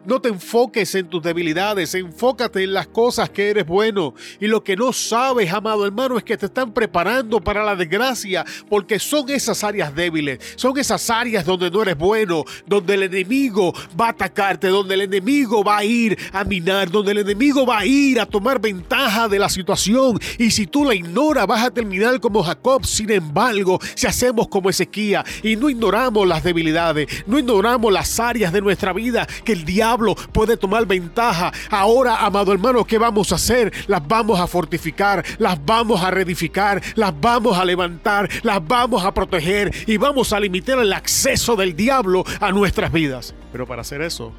No 0.05 0.21
te 0.21 0.29
enfoques 0.29 0.95
en 0.95 1.09
tus 1.09 1.23
debilidades, 1.23 1.95
enfócate 1.95 2.65
en 2.65 2.73
las 2.73 2.87
cosas 2.87 3.31
que 3.31 3.51
eres 3.51 3.67
bueno. 3.67 4.15
Y 4.41 4.47
lo 4.47 4.63
que 4.63 4.77
no 4.77 4.93
sabes, 4.93 5.53
amado 5.53 5.87
hermano, 5.87 6.19
es 6.19 6.25
que 6.25 6.37
te 6.37 6.47
están 6.47 6.73
preparando 6.73 7.41
para 7.41 7.65
la 7.65 7.77
desgracia, 7.77 8.45
porque 8.69 8.99
son 8.99 9.29
esas 9.31 9.65
áreas 9.65 9.95
débiles, 9.95 10.39
son 10.57 10.79
esas 10.79 11.09
áreas 11.11 11.45
donde 11.45 11.71
no 11.71 11.83
eres 11.83 11.97
bueno, 11.97 12.45
donde 12.67 12.95
el 12.95 13.05
enemigo 13.05 13.73
va 13.99 14.07
a 14.07 14.11
atacarte, 14.11 14.69
donde 14.69 14.95
el 14.95 15.03
enemigo 15.03 15.63
va 15.63 15.79
a 15.79 15.85
ir 15.85 16.19
a 16.33 16.45
minar, 16.45 16.91
donde 16.91 17.13
el 17.13 17.19
enemigo 17.19 17.67
va 17.67 17.79
a 17.79 17.87
ir 17.87 18.21
a 18.21 18.27
tomar 18.27 18.61
ventaja 18.61 19.29
de 19.29 19.39
la 19.39 19.49
situación. 19.49 20.19
Y 20.39 20.51
si 20.51 20.67
tú 20.67 20.85
la 20.85 20.95
ignoras, 20.95 21.47
vas 21.47 21.65
a 21.65 21.71
terminar 21.71 22.19
como 22.21 22.43
Jacob. 22.43 22.85
Sin 22.85 23.11
embargo, 23.11 23.79
si 23.95 24.07
hacemos 24.07 24.49
como 24.49 24.71
Ezequiel 24.71 25.23
y 25.43 25.57
no 25.57 25.71
ignoramos 25.71 26.27
las 26.27 26.43
debilidades, 26.43 27.25
no 27.27 27.39
ignoramos 27.39 27.93
las 27.93 28.19
áreas 28.21 28.53
de 28.53 28.61
nuestra 28.61 28.93
vida 28.93 29.27
que 29.45 29.53
el 29.53 29.65
diablo 29.69 30.17
puede 30.33 30.57
tomar 30.57 30.87
ventaja. 30.87 31.53
Ahora, 31.71 32.25
amado 32.25 32.53
hermano, 32.53 32.85
¿qué 32.85 32.99
vamos 32.99 33.31
a 33.31 33.37
hacer? 33.37 33.73
Las 33.87 34.07
vamos 34.09 34.41
a 34.41 34.47
fortificar, 34.47 35.25
las 35.39 35.65
vamos 35.65 36.03
a 36.03 36.11
reedificar, 36.11 36.83
las 36.97 37.19
vamos 37.21 37.57
a 37.57 37.65
levantar, 37.65 38.29
las 38.43 38.67
vamos 38.67 39.05
a 39.05 39.13
proteger 39.13 39.71
y 39.87 39.97
vamos 39.99 40.33
a 40.33 40.41
limitar 40.41 40.79
el 40.79 40.93
acceso 40.93 41.55
del 41.55 41.77
diablo 41.77 42.25
a 42.41 42.51
nuestras 42.51 42.91
vidas. 42.91 43.35
Pero 43.53 43.67
para 43.67 43.83
hacer 43.83 44.01
eso, 44.03 44.33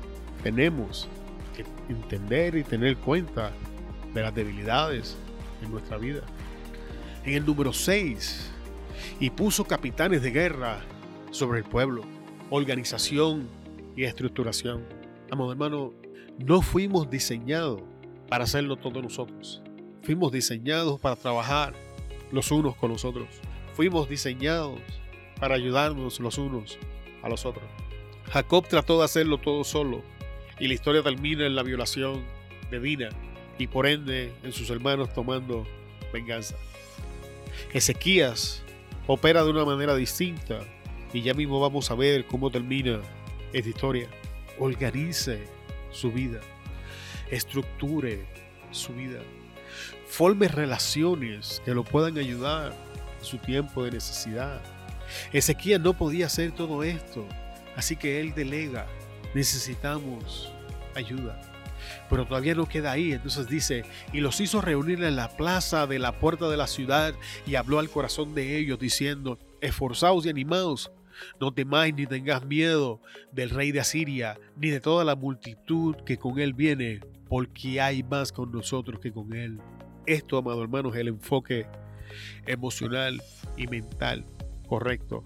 tenemos 0.43 1.07
que 1.55 1.63
entender 1.87 2.55
y 2.55 2.63
tener 2.63 2.97
cuenta 2.97 3.51
de 4.13 4.21
las 4.21 4.33
debilidades 4.33 5.15
en 5.61 5.71
nuestra 5.71 5.97
vida. 5.97 6.21
En 7.23 7.35
el 7.35 7.45
número 7.45 7.71
6, 7.71 8.49
y 9.19 9.29
puso 9.29 9.65
capitanes 9.65 10.21
de 10.21 10.31
guerra 10.31 10.79
sobre 11.31 11.59
el 11.59 11.65
pueblo, 11.65 12.03
organización 12.49 13.47
y 13.95 14.05
estructuración. 14.05 14.98
Amado 15.31 15.51
hermano, 15.51 15.93
no 16.39 16.61
fuimos 16.61 17.09
diseñados 17.09 17.81
para 18.29 18.45
hacerlo 18.45 18.77
todos 18.77 19.03
nosotros. 19.03 19.61
Fuimos 20.01 20.31
diseñados 20.31 20.99
para 20.99 21.15
trabajar 21.15 21.73
los 22.31 22.51
unos 22.51 22.75
con 22.75 22.89
los 22.91 23.05
otros. 23.05 23.27
Fuimos 23.73 24.09
diseñados 24.09 24.79
para 25.39 25.55
ayudarnos 25.55 26.19
los 26.19 26.37
unos 26.37 26.79
a 27.21 27.29
los 27.29 27.45
otros. 27.45 27.65
Jacob 28.31 28.67
trató 28.67 28.99
de 28.99 29.05
hacerlo 29.05 29.37
todo 29.37 29.63
solo 29.63 30.01
y 30.59 30.67
la 30.67 30.73
historia 30.73 31.03
termina 31.03 31.45
en 31.45 31.55
la 31.55 31.63
violación 31.63 32.23
de 32.71 32.79
Dina 32.79 33.09
y 33.57 33.67
por 33.67 33.85
ende 33.85 34.33
en 34.43 34.51
sus 34.51 34.69
hermanos 34.69 35.13
tomando 35.13 35.65
venganza. 36.11 36.55
Ezequías 37.73 38.63
opera 39.05 39.43
de 39.43 39.51
una 39.51 39.65
manera 39.65 39.95
distinta 39.95 40.59
y 41.13 41.21
ya 41.21 41.33
mismo 41.33 41.59
vamos 41.59 41.91
a 41.91 41.95
ver 41.95 42.25
cómo 42.25 42.49
termina 42.49 42.99
esta 43.53 43.69
historia 43.69 44.09
organice 44.59 45.47
su 45.91 46.11
vida, 46.11 46.39
estructure 47.31 48.25
su 48.71 48.93
vida, 48.93 49.19
forme 50.07 50.47
relaciones 50.47 51.61
que 51.65 51.73
lo 51.73 51.83
puedan 51.83 52.17
ayudar 52.17 52.73
en 53.17 53.25
su 53.25 53.37
tiempo 53.37 53.83
de 53.83 53.91
necesidad. 53.91 54.61
Ezequiel 55.33 55.81
no 55.81 55.93
podía 55.93 56.27
hacer 56.27 56.51
todo 56.51 56.83
esto, 56.83 57.25
así 57.75 57.95
que 57.95 58.19
él 58.21 58.33
delega, 58.35 58.85
necesitamos 59.33 60.51
ayuda. 60.95 61.41
Pero 62.09 62.25
todavía 62.25 62.53
no 62.53 62.67
queda 62.67 62.91
ahí, 62.91 63.13
entonces 63.13 63.47
dice, 63.47 63.83
y 64.13 64.19
los 64.19 64.39
hizo 64.41 64.61
reunir 64.61 65.03
en 65.03 65.15
la 65.15 65.29
plaza 65.29 65.87
de 65.87 65.97
la 65.97 66.19
puerta 66.19 66.49
de 66.49 66.57
la 66.57 66.67
ciudad 66.67 67.15
y 67.47 67.55
habló 67.55 67.79
al 67.79 67.89
corazón 67.89 68.35
de 68.35 68.57
ellos 68.57 68.77
diciendo, 68.79 69.39
esforzaos 69.61 70.25
y 70.25 70.29
animaos, 70.29 70.91
no 71.39 71.53
temáis 71.53 71.93
ni 71.93 72.05
tengas 72.05 72.45
miedo 72.45 73.01
del 73.31 73.49
rey 73.49 73.71
de 73.71 73.79
Asiria, 73.79 74.39
ni 74.55 74.69
de 74.69 74.79
toda 74.79 75.03
la 75.03 75.15
multitud 75.15 75.95
que 76.05 76.17
con 76.17 76.39
él 76.39 76.53
viene, 76.53 76.99
porque 77.27 77.81
hay 77.81 78.03
más 78.03 78.31
con 78.31 78.51
nosotros 78.51 78.99
que 78.99 79.11
con 79.11 79.33
él. 79.33 79.59
Esto, 80.05 80.37
amado 80.37 80.63
hermanos, 80.63 80.93
es 80.95 81.01
el 81.01 81.09
enfoque 81.09 81.67
emocional 82.45 83.21
y 83.57 83.67
mental 83.67 84.25
correcto. 84.67 85.23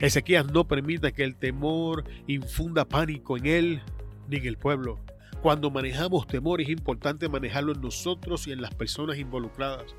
Ezequías 0.00 0.50
no 0.50 0.66
permite 0.66 1.12
que 1.12 1.24
el 1.24 1.36
temor 1.36 2.04
infunda 2.26 2.84
pánico 2.84 3.36
en 3.36 3.46
él 3.46 3.82
ni 4.28 4.36
en 4.36 4.46
el 4.46 4.56
pueblo. 4.56 5.00
Cuando 5.42 5.70
manejamos 5.70 6.26
temor 6.26 6.60
es 6.60 6.68
importante 6.68 7.28
manejarlo 7.28 7.72
en 7.72 7.80
nosotros 7.80 8.46
y 8.46 8.52
en 8.52 8.62
las 8.62 8.74
personas 8.74 9.18
involucradas. 9.18 9.94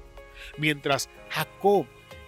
Mientras 0.57 1.09
Jacob 1.29 1.85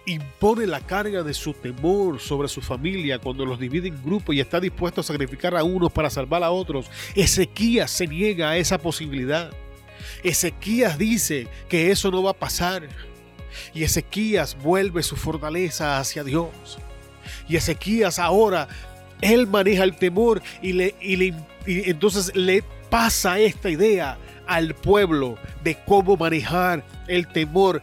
impone 0.08 0.66
la 0.66 0.80
carga 0.80 1.22
de 1.22 1.34
su 1.34 1.52
temor 1.52 2.18
sobre 2.20 2.48
su 2.48 2.60
familia 2.60 3.18
cuando 3.18 3.44
los 3.44 3.58
divide 3.58 3.88
en 3.88 4.02
grupos 4.02 4.34
y 4.34 4.40
está 4.40 4.58
dispuesto 4.58 5.00
a 5.00 5.04
sacrificar 5.04 5.56
a 5.56 5.64
unos 5.64 5.92
para 5.92 6.10
salvar 6.10 6.42
a 6.42 6.50
otros, 6.50 6.90
Ezequías 7.14 7.90
se 7.90 8.06
niega 8.06 8.50
a 8.50 8.56
esa 8.56 8.78
posibilidad. 8.78 9.50
Ezequías 10.22 10.98
dice 10.98 11.48
que 11.68 11.90
eso 11.90 12.10
no 12.10 12.22
va 12.22 12.30
a 12.30 12.38
pasar. 12.38 12.88
Y 13.74 13.82
Ezequías 13.82 14.56
vuelve 14.62 15.02
su 15.02 15.16
fortaleza 15.16 15.98
hacia 15.98 16.24
Dios. 16.24 16.78
Y 17.48 17.56
Ezequías 17.56 18.18
ahora, 18.18 18.68
él 19.20 19.46
maneja 19.46 19.84
el 19.84 19.96
temor 19.96 20.42
y, 20.62 20.72
le, 20.72 20.94
y 21.00 21.34
entonces 21.66 22.34
le 22.34 22.62
pasa 22.88 23.38
esta 23.38 23.68
idea 23.68 24.18
al 24.46 24.74
pueblo 24.74 25.36
de 25.62 25.76
cómo 25.84 26.16
manejar 26.16 26.82
el 27.06 27.28
temor 27.28 27.82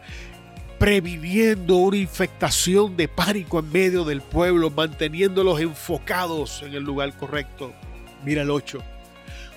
previviendo 0.78 1.76
una 1.76 1.96
infectación 1.96 2.96
de 2.96 3.08
pánico 3.08 3.58
en 3.58 3.72
medio 3.72 4.04
del 4.04 4.20
pueblo, 4.20 4.70
manteniéndolos 4.70 5.60
enfocados 5.60 6.62
en 6.62 6.74
el 6.74 6.82
lugar 6.82 7.16
correcto. 7.16 7.72
Mira 8.24 8.42
el 8.42 8.50
8. 8.50 8.78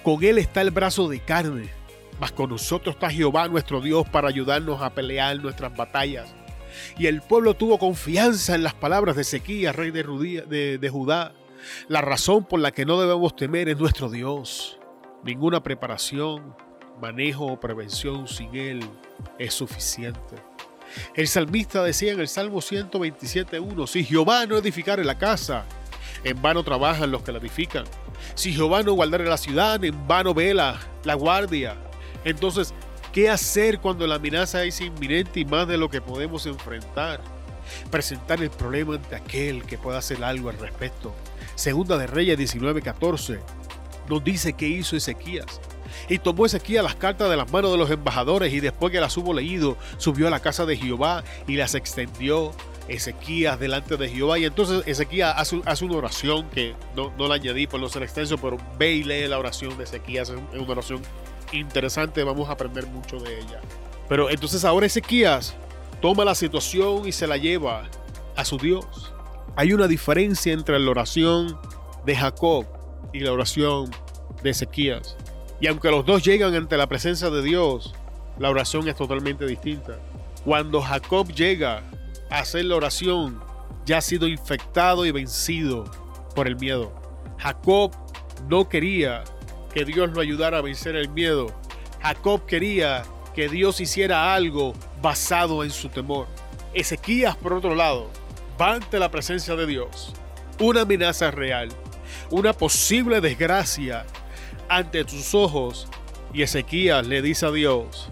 Con 0.03 0.23
él 0.23 0.37
está 0.37 0.61
el 0.61 0.71
brazo 0.71 1.09
de 1.09 1.19
carne, 1.19 1.69
mas 2.19 2.31
con 2.31 2.49
nosotros 2.49 2.95
está 2.95 3.09
Jehová 3.09 3.47
nuestro 3.47 3.81
Dios 3.81 4.07
para 4.07 4.29
ayudarnos 4.29 4.81
a 4.81 4.91
pelear 4.91 5.37
nuestras 5.39 5.75
batallas. 5.75 6.33
Y 6.97 7.07
el 7.07 7.21
pueblo 7.21 7.53
tuvo 7.55 7.77
confianza 7.77 8.55
en 8.55 8.63
las 8.63 8.73
palabras 8.73 9.15
de 9.15 9.23
Ezequías, 9.23 9.75
rey 9.75 9.91
de, 9.91 10.77
de 10.79 10.89
Judá. 10.89 11.33
La 11.89 12.01
razón 12.01 12.45
por 12.45 12.61
la 12.61 12.71
que 12.71 12.85
no 12.85 12.99
debemos 12.99 13.35
temer 13.35 13.67
es 13.67 13.77
nuestro 13.77 14.09
Dios. 14.09 14.79
Ninguna 15.23 15.61
preparación, 15.61 16.55
manejo 17.01 17.47
o 17.47 17.59
prevención 17.59 18.27
sin 18.27 18.55
Él 18.55 18.89
es 19.37 19.53
suficiente. 19.53 20.48
El 21.15 21.27
salmista 21.27 21.83
decía 21.83 22.13
en 22.13 22.19
el 22.19 22.27
Salmo 22.27 22.59
127.1, 22.59 23.87
si 23.87 24.03
Jehová 24.03 24.45
no 24.45 24.57
edificare 24.57 25.03
la 25.03 25.17
casa, 25.17 25.65
en 26.23 26.41
vano 26.41 26.63
trabajan 26.63 27.11
los 27.11 27.23
que 27.23 27.31
la 27.31 27.39
edifican. 27.39 27.85
Si 28.35 28.53
Jehová 28.53 28.83
no 28.83 28.93
guardare 28.93 29.25
la 29.25 29.37
ciudad, 29.37 29.83
en 29.83 30.07
vano 30.07 30.33
vela 30.33 30.79
la 31.03 31.13
guardia. 31.13 31.75
Entonces, 32.25 32.73
¿qué 33.13 33.29
hacer 33.29 33.79
cuando 33.79 34.05
la 34.05 34.15
amenaza 34.15 34.63
es 34.63 34.81
inminente 34.81 35.39
y 35.39 35.45
más 35.45 35.67
de 35.67 35.77
lo 35.77 35.89
que 35.89 36.01
podemos 36.01 36.45
enfrentar? 36.45 37.21
Presentar 37.91 38.41
el 38.41 38.49
problema 38.49 38.95
ante 38.95 39.15
aquel 39.15 39.63
que 39.63 39.77
pueda 39.77 39.99
hacer 39.99 40.23
algo 40.23 40.49
al 40.49 40.57
respecto. 40.57 41.13
Segunda 41.55 41.97
de 41.97 42.07
Reyes 42.07 42.37
19:14 42.37 43.39
nos 44.09 44.23
dice 44.23 44.53
qué 44.53 44.67
hizo 44.67 44.95
Ezequías. 44.95 45.61
Y 46.07 46.19
tomó 46.19 46.45
Ezequías 46.45 46.83
las 46.83 46.95
cartas 46.95 47.29
de 47.29 47.37
las 47.37 47.51
manos 47.51 47.71
de 47.71 47.77
los 47.77 47.89
embajadores 47.89 48.53
y 48.53 48.59
después 48.59 48.91
que 48.91 48.99
las 48.99 49.15
hubo 49.17 49.33
leído, 49.33 49.77
subió 49.97 50.27
a 50.27 50.29
la 50.29 50.39
casa 50.39 50.65
de 50.65 50.77
Jehová 50.77 51.23
y 51.47 51.55
las 51.55 51.75
extendió 51.75 52.51
Ezequías 52.87 53.59
delante 53.59 53.97
de 53.97 54.09
Jehová. 54.09 54.39
Y 54.39 54.45
entonces 54.45 54.83
Ezequías 54.85 55.33
hace, 55.37 55.85
una 55.85 55.97
oración 55.97 56.49
que 56.49 56.75
no, 56.95 57.13
la 57.27 57.35
añadí 57.35 57.67
por 57.67 57.79
no 57.79 57.89
ser 57.89 58.03
extenso, 58.03 58.37
pero 58.37 58.57
ve 58.77 58.93
y 58.93 59.03
lee 59.03 59.27
la 59.27 59.39
oración 59.39 59.77
de 59.77 59.83
Ezequías. 59.83 60.29
Es 60.29 60.59
una 60.59 60.71
oración 60.71 61.01
interesante, 61.51 62.23
vamos 62.23 62.49
a 62.49 62.53
aprender 62.53 62.87
mucho 62.87 63.17
de 63.17 63.39
ella. 63.39 63.61
Pero 64.07 64.29
entonces 64.29 64.65
ahora 64.65 64.87
Ezequías 64.87 65.55
toma 66.01 66.25
la 66.25 66.35
situación 66.35 67.07
y 67.07 67.11
se 67.11 67.27
la 67.27 67.37
lleva 67.37 67.89
a 68.35 68.45
su 68.45 68.57
Dios. 68.57 69.13
Hay 69.55 69.73
una 69.73 69.87
diferencia 69.87 70.53
entre 70.53 70.79
la 70.79 70.89
oración 70.89 71.59
de 72.05 72.15
Jacob 72.15 72.65
y 73.13 73.19
la 73.19 73.33
oración 73.33 73.91
de 74.41 74.49
Ezequías. 74.51 75.15
Y 75.61 75.67
aunque 75.67 75.91
los 75.91 76.05
dos 76.05 76.23
llegan 76.23 76.55
ante 76.55 76.77
la 76.77 76.87
presencia 76.87 77.29
de 77.29 77.41
Dios, 77.41 77.93
la 78.37 78.49
oración 78.49 78.87
es 78.87 78.95
totalmente 78.95 79.45
distinta. 79.45 79.99
Cuando 80.45 80.81
Jacob 80.81 81.27
llega 81.33 81.83
a 82.29 82.39
hacer 82.39 82.65
la 82.65 82.77
oración, 82.77 83.41
ya 83.85 83.97
ha 83.97 84.01
sido 84.01 84.27
infectado 84.27 85.05
y 85.05 85.11
vencido 85.11 85.83
por 86.33 86.47
el 86.47 86.55
miedo. 86.55 86.93
Jacob 87.37 87.91
no 88.47 88.69
quería 88.69 89.23
que 89.73 89.83
Dios 89.83 90.11
lo 90.11 90.21
ayudara 90.21 90.59
a 90.59 90.61
vencer 90.61 90.95
el 90.95 91.09
miedo. 91.09 91.47
Jacob 92.01 92.45
quería 92.45 93.03
que 93.35 93.49
Dios 93.49 93.81
hiciera 93.81 94.33
algo 94.33 94.73
basado 95.01 95.63
en 95.63 95.71
su 95.71 95.89
temor. 95.89 96.27
Ezequías, 96.73 97.35
por 97.35 97.53
otro 97.53 97.75
lado, 97.75 98.09
va 98.59 98.73
ante 98.73 98.99
la 98.99 99.11
presencia 99.11 99.55
de 99.55 99.65
Dios. 99.65 100.13
Una 100.59 100.81
amenaza 100.81 101.31
real, 101.31 101.69
una 102.29 102.53
posible 102.53 103.21
desgracia 103.21 104.05
ante 104.69 105.03
tus 105.03 105.33
ojos. 105.33 105.87
Y 106.33 106.43
Ezequías 106.43 107.05
le 107.07 107.21
dice 107.21 107.47
a 107.47 107.51
Dios, 107.51 108.09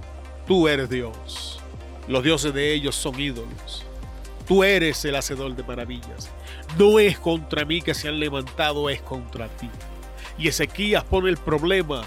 tú 0.48 0.68
eres 0.68 0.90
Dios. 0.90 1.60
Los 2.08 2.24
dioses 2.24 2.54
de 2.54 2.74
ellos 2.74 2.96
son 2.96 3.20
ídolos. 3.20 3.86
Tú 4.48 4.64
eres 4.64 5.04
el 5.06 5.16
hacedor 5.16 5.56
de 5.56 5.64
maravillas. 5.64 6.32
No 6.78 7.00
es 7.00 7.20
contra 7.20 7.66
mí 7.66 7.82
que 7.82 7.94
se 7.94 8.08
han 8.08 8.20
levantado, 8.20 8.90
es 8.90 9.02
contra 9.02 9.48
ti. 9.50 9.70
Y 10.38 10.48
Ezequías 10.48 11.04
pone 11.04 11.30
el 11.30 11.38
problema 11.38 12.04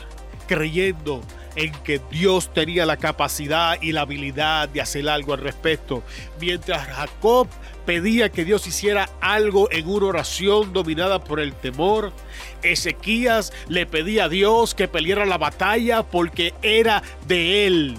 creyendo 0.47 1.21
en 1.55 1.73
que 1.83 2.01
Dios 2.11 2.53
tenía 2.53 2.87
la 2.87 2.97
capacidad 2.97 3.77
y 3.81 3.93
la 3.93 4.03
habilidad 4.03 4.69
de 4.69 4.81
hacer 4.81 5.09
algo 5.09 5.35
al 5.35 5.41
respecto. 5.41 6.03
Mientras 6.41 6.87
Jacob 6.89 7.49
pedía 7.91 8.31
que 8.31 8.45
Dios 8.45 8.69
hiciera 8.69 9.11
algo 9.21 9.69
en 9.73 9.89
una 9.89 10.07
oración 10.07 10.73
dominada 10.73 11.25
por 11.25 11.41
el 11.41 11.53
temor, 11.53 12.13
Ezequías 12.63 13.53
le 13.67 13.85
pedía 13.85 14.27
a 14.27 14.29
Dios 14.29 14.77
que 14.77 14.87
peleara 14.87 15.27
la 15.27 15.39
batalla 15.39 16.05
porque 16.05 16.55
era 16.63 17.03
de 17.27 17.67
él. 17.67 17.97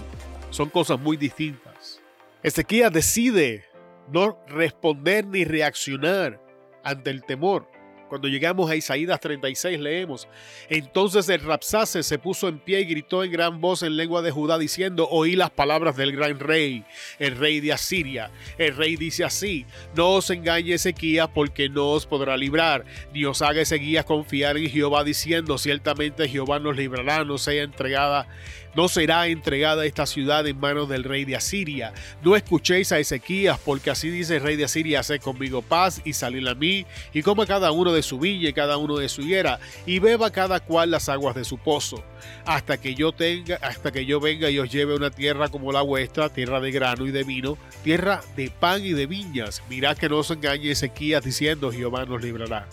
Son 0.48 0.70
cosas 0.70 0.98
muy 0.98 1.18
distintas. 1.18 2.00
Ezequías 2.42 2.90
decide 2.90 3.66
no 4.10 4.38
responder 4.48 5.26
ni 5.26 5.44
reaccionar 5.44 6.40
ante 6.82 7.10
el 7.10 7.22
temor. 7.22 7.68
Cuando 8.12 8.28
llegamos 8.28 8.70
a 8.70 8.76
Isaías 8.76 9.18
36 9.20 9.80
leemos, 9.80 10.28
entonces 10.68 11.26
el 11.30 11.40
Rapsase 11.40 12.02
se 12.02 12.18
puso 12.18 12.46
en 12.46 12.58
pie 12.58 12.82
y 12.82 12.84
gritó 12.84 13.24
en 13.24 13.32
gran 13.32 13.58
voz 13.58 13.82
en 13.82 13.96
lengua 13.96 14.20
de 14.20 14.30
Judá 14.30 14.58
diciendo, 14.58 15.08
oí 15.10 15.34
las 15.34 15.48
palabras 15.48 15.96
del 15.96 16.12
gran 16.12 16.38
rey, 16.38 16.84
el 17.18 17.38
rey 17.38 17.60
de 17.60 17.72
Asiria. 17.72 18.30
El 18.58 18.76
rey 18.76 18.96
dice 18.96 19.24
así, 19.24 19.64
no 19.96 20.10
os 20.10 20.28
engañe 20.28 20.74
Ezequías 20.74 21.28
porque 21.28 21.70
no 21.70 21.88
os 21.88 22.04
podrá 22.04 22.36
librar, 22.36 22.84
ni 23.14 23.24
os 23.24 23.40
haga 23.40 23.62
Ezequías 23.62 24.04
confiar 24.04 24.58
en 24.58 24.68
Jehová 24.68 25.04
diciendo, 25.04 25.56
ciertamente 25.56 26.28
Jehová 26.28 26.58
nos 26.58 26.76
librará, 26.76 27.24
no 27.24 27.38
sea 27.38 27.62
entregada 27.62 28.28
no 28.74 28.88
será 28.88 29.26
entregada 29.26 29.84
esta 29.84 30.06
ciudad 30.06 30.46
en 30.46 30.58
manos 30.58 30.88
del 30.88 31.04
rey 31.04 31.24
de 31.24 31.36
Asiria. 31.36 31.92
No 32.22 32.36
escuchéis 32.36 32.92
a 32.92 32.98
Ezequías, 32.98 33.58
porque 33.58 33.90
así 33.90 34.10
dice 34.10 34.36
el 34.36 34.42
rey 34.42 34.56
de 34.56 34.64
Asiria, 34.64 35.00
haced 35.00 35.20
conmigo 35.20 35.62
paz 35.62 36.00
y 36.04 36.12
salid 36.12 36.46
a 36.46 36.54
mí, 36.54 36.86
y 37.12 37.22
coma 37.22 37.46
cada 37.46 37.72
uno 37.72 37.92
de 37.92 38.02
su 38.02 38.18
villa 38.18 38.48
y 38.48 38.52
cada 38.52 38.76
uno 38.76 38.96
de 38.96 39.08
su 39.08 39.22
higuera, 39.22 39.60
y 39.86 39.98
beba 39.98 40.30
cada 40.30 40.60
cual 40.60 40.90
las 40.90 41.08
aguas 41.08 41.34
de 41.34 41.44
su 41.44 41.58
pozo, 41.58 42.02
hasta 42.44 42.78
que 42.78 42.94
yo 42.94 43.12
tenga, 43.12 43.56
hasta 43.56 43.92
que 43.92 44.06
yo 44.06 44.20
venga 44.20 44.50
y 44.50 44.58
os 44.58 44.70
lleve 44.70 44.94
una 44.94 45.10
tierra 45.10 45.48
como 45.48 45.72
la 45.72 45.82
vuestra, 45.82 46.28
tierra 46.28 46.60
de 46.60 46.72
grano 46.72 47.06
y 47.06 47.10
de 47.10 47.24
vino, 47.24 47.58
tierra 47.84 48.22
de 48.36 48.50
pan 48.50 48.84
y 48.84 48.92
de 48.92 49.06
viñas. 49.06 49.62
Mirad 49.68 49.96
que 49.96 50.08
no 50.08 50.18
os 50.18 50.30
engañe 50.30 50.70
Ezequías 50.70 51.24
diciendo, 51.24 51.70
Jehová 51.70 52.04
nos 52.04 52.22
librará. 52.22 52.66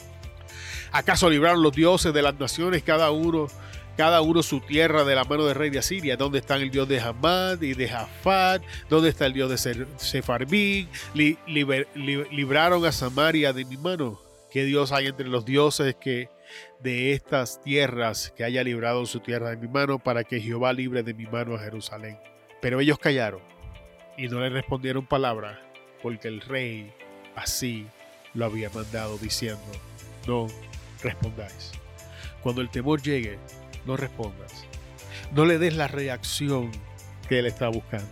¿Acaso 0.91 1.29
libraron 1.29 1.62
los 1.62 1.73
dioses 1.73 2.13
de 2.13 2.21
las 2.21 2.39
naciones 2.39 2.81
cada 2.81 3.12
uno 3.12 3.47
cada 3.99 4.21
uno 4.21 4.41
su 4.43 4.62
tierra 4.62 5.03
de 5.03 5.13
la 5.13 5.25
mano 5.25 5.43
del 5.43 5.55
rey 5.55 5.69
de 5.69 5.79
Asiria. 5.79 6.15
¿Dónde 6.15 6.39
está 6.39 6.55
el 6.55 6.71
dios 6.71 6.88
de 6.88 7.01
Hamad 7.01 7.62
y 7.62 7.73
de 7.73 7.89
Jafat? 7.89 8.63
¿Dónde 8.89 9.09
está 9.09 9.25
el 9.25 9.33
dios 9.33 9.49
de 9.49 9.85
Sefarbín? 9.97 10.88
libraron 11.13 12.85
a 12.85 12.93
Samaria 12.93 13.51
de 13.51 13.65
mi 13.65 13.75
mano. 13.75 14.17
¿Qué 14.53 14.63
dios 14.63 14.93
hay 14.93 15.07
entre 15.07 15.27
los 15.27 15.43
dioses 15.43 15.97
que 15.99 16.29
de 16.79 17.12
estas 17.12 17.62
tierras 17.62 18.33
que 18.38 18.45
haya 18.45 18.63
librado 18.63 19.05
su 19.05 19.19
tierra 19.19 19.49
de 19.49 19.57
mi 19.57 19.67
mano 19.67 19.99
para 19.99 20.23
que 20.23 20.39
Jehová 20.39 20.71
libre 20.71 21.03
de 21.03 21.13
mi 21.13 21.25
mano 21.25 21.55
a 21.55 21.59
Jerusalén. 21.59 22.17
Pero 22.62 22.79
ellos 22.79 22.99
callaron 22.99 23.41
y 24.17 24.29
no 24.29 24.39
le 24.39 24.47
respondieron 24.47 25.05
palabra 25.07 25.59
porque 26.01 26.29
el 26.29 26.39
rey 26.39 26.93
así 27.35 27.85
lo 28.33 28.45
había 28.45 28.69
mandado 28.69 29.17
diciendo, 29.17 29.59
no 30.25 30.47
respondáis. 31.03 31.73
Cuando 32.41 32.62
el 32.62 32.69
temor 32.69 33.01
llegue, 33.01 33.38
no 33.89 33.97
respondas. 33.97 34.65
No 35.34 35.45
le 35.45 35.58
des 35.58 35.75
la 35.75 35.88
reacción 35.88 36.71
que 37.28 37.39
él 37.39 37.47
está 37.47 37.67
buscando. 37.69 38.08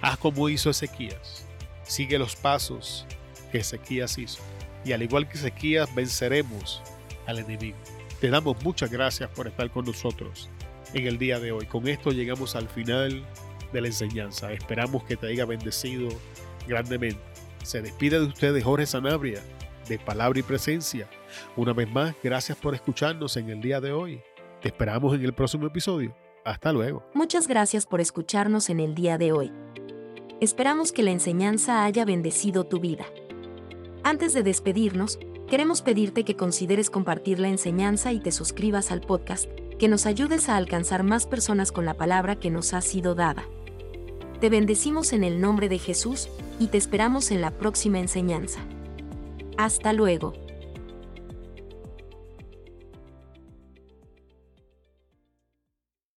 Haz 0.00 0.16
como 0.18 0.48
hizo 0.48 0.70
Ezequías. 0.70 1.44
Sigue 1.82 2.18
los 2.18 2.36
pasos 2.36 3.06
que 3.50 3.58
Ezequías 3.58 4.18
hizo. 4.18 4.40
Y 4.84 4.92
al 4.92 5.02
igual 5.02 5.28
que 5.28 5.36
Ezequías, 5.36 5.92
venceremos 5.94 6.80
al 7.26 7.40
enemigo. 7.40 7.76
Te 8.20 8.30
damos 8.30 8.62
muchas 8.62 8.90
gracias 8.90 9.28
por 9.30 9.48
estar 9.48 9.68
con 9.70 9.84
nosotros 9.84 10.48
en 10.94 11.08
el 11.08 11.18
día 11.18 11.40
de 11.40 11.50
hoy. 11.50 11.66
Con 11.66 11.88
esto 11.88 12.12
llegamos 12.12 12.54
al 12.54 12.68
final 12.68 13.26
de 13.72 13.80
la 13.80 13.88
enseñanza. 13.88 14.52
Esperamos 14.52 15.02
que 15.04 15.16
te 15.16 15.26
haya 15.26 15.44
bendecido 15.44 16.08
grandemente. 16.68 17.20
Se 17.64 17.82
despide 17.82 18.20
de 18.20 18.26
ustedes 18.26 18.62
Jorge 18.62 18.86
Sanabria, 18.86 19.42
de 19.88 19.98
Palabra 19.98 20.38
y 20.38 20.42
Presencia. 20.44 21.08
Una 21.56 21.72
vez 21.72 21.90
más, 21.90 22.14
gracias 22.22 22.56
por 22.56 22.76
escucharnos 22.76 23.36
en 23.36 23.50
el 23.50 23.60
día 23.60 23.80
de 23.80 23.90
hoy. 23.90 24.22
Te 24.66 24.70
esperamos 24.70 25.14
en 25.14 25.22
el 25.24 25.32
próximo 25.32 25.68
episodio. 25.68 26.12
Hasta 26.44 26.72
luego. 26.72 27.04
Muchas 27.14 27.46
gracias 27.46 27.86
por 27.86 28.00
escucharnos 28.00 28.68
en 28.68 28.80
el 28.80 28.96
día 28.96 29.16
de 29.16 29.30
hoy. 29.30 29.52
Esperamos 30.40 30.90
que 30.90 31.04
la 31.04 31.12
enseñanza 31.12 31.84
haya 31.84 32.04
bendecido 32.04 32.64
tu 32.64 32.80
vida. 32.80 33.06
Antes 34.02 34.34
de 34.34 34.42
despedirnos, 34.42 35.20
queremos 35.48 35.82
pedirte 35.82 36.24
que 36.24 36.34
consideres 36.34 36.90
compartir 36.90 37.38
la 37.38 37.46
enseñanza 37.46 38.10
y 38.10 38.18
te 38.18 38.32
suscribas 38.32 38.90
al 38.90 39.02
podcast, 39.02 39.48
que 39.78 39.86
nos 39.86 40.04
ayudes 40.04 40.48
a 40.48 40.56
alcanzar 40.56 41.04
más 41.04 41.28
personas 41.28 41.70
con 41.70 41.84
la 41.84 41.94
palabra 41.94 42.34
que 42.34 42.50
nos 42.50 42.74
ha 42.74 42.80
sido 42.80 43.14
dada. 43.14 43.44
Te 44.40 44.50
bendecimos 44.50 45.12
en 45.12 45.22
el 45.22 45.40
nombre 45.40 45.68
de 45.68 45.78
Jesús 45.78 46.28
y 46.58 46.66
te 46.66 46.78
esperamos 46.78 47.30
en 47.30 47.40
la 47.40 47.52
próxima 47.52 48.00
enseñanza. 48.00 48.58
Hasta 49.58 49.92
luego. 49.92 50.32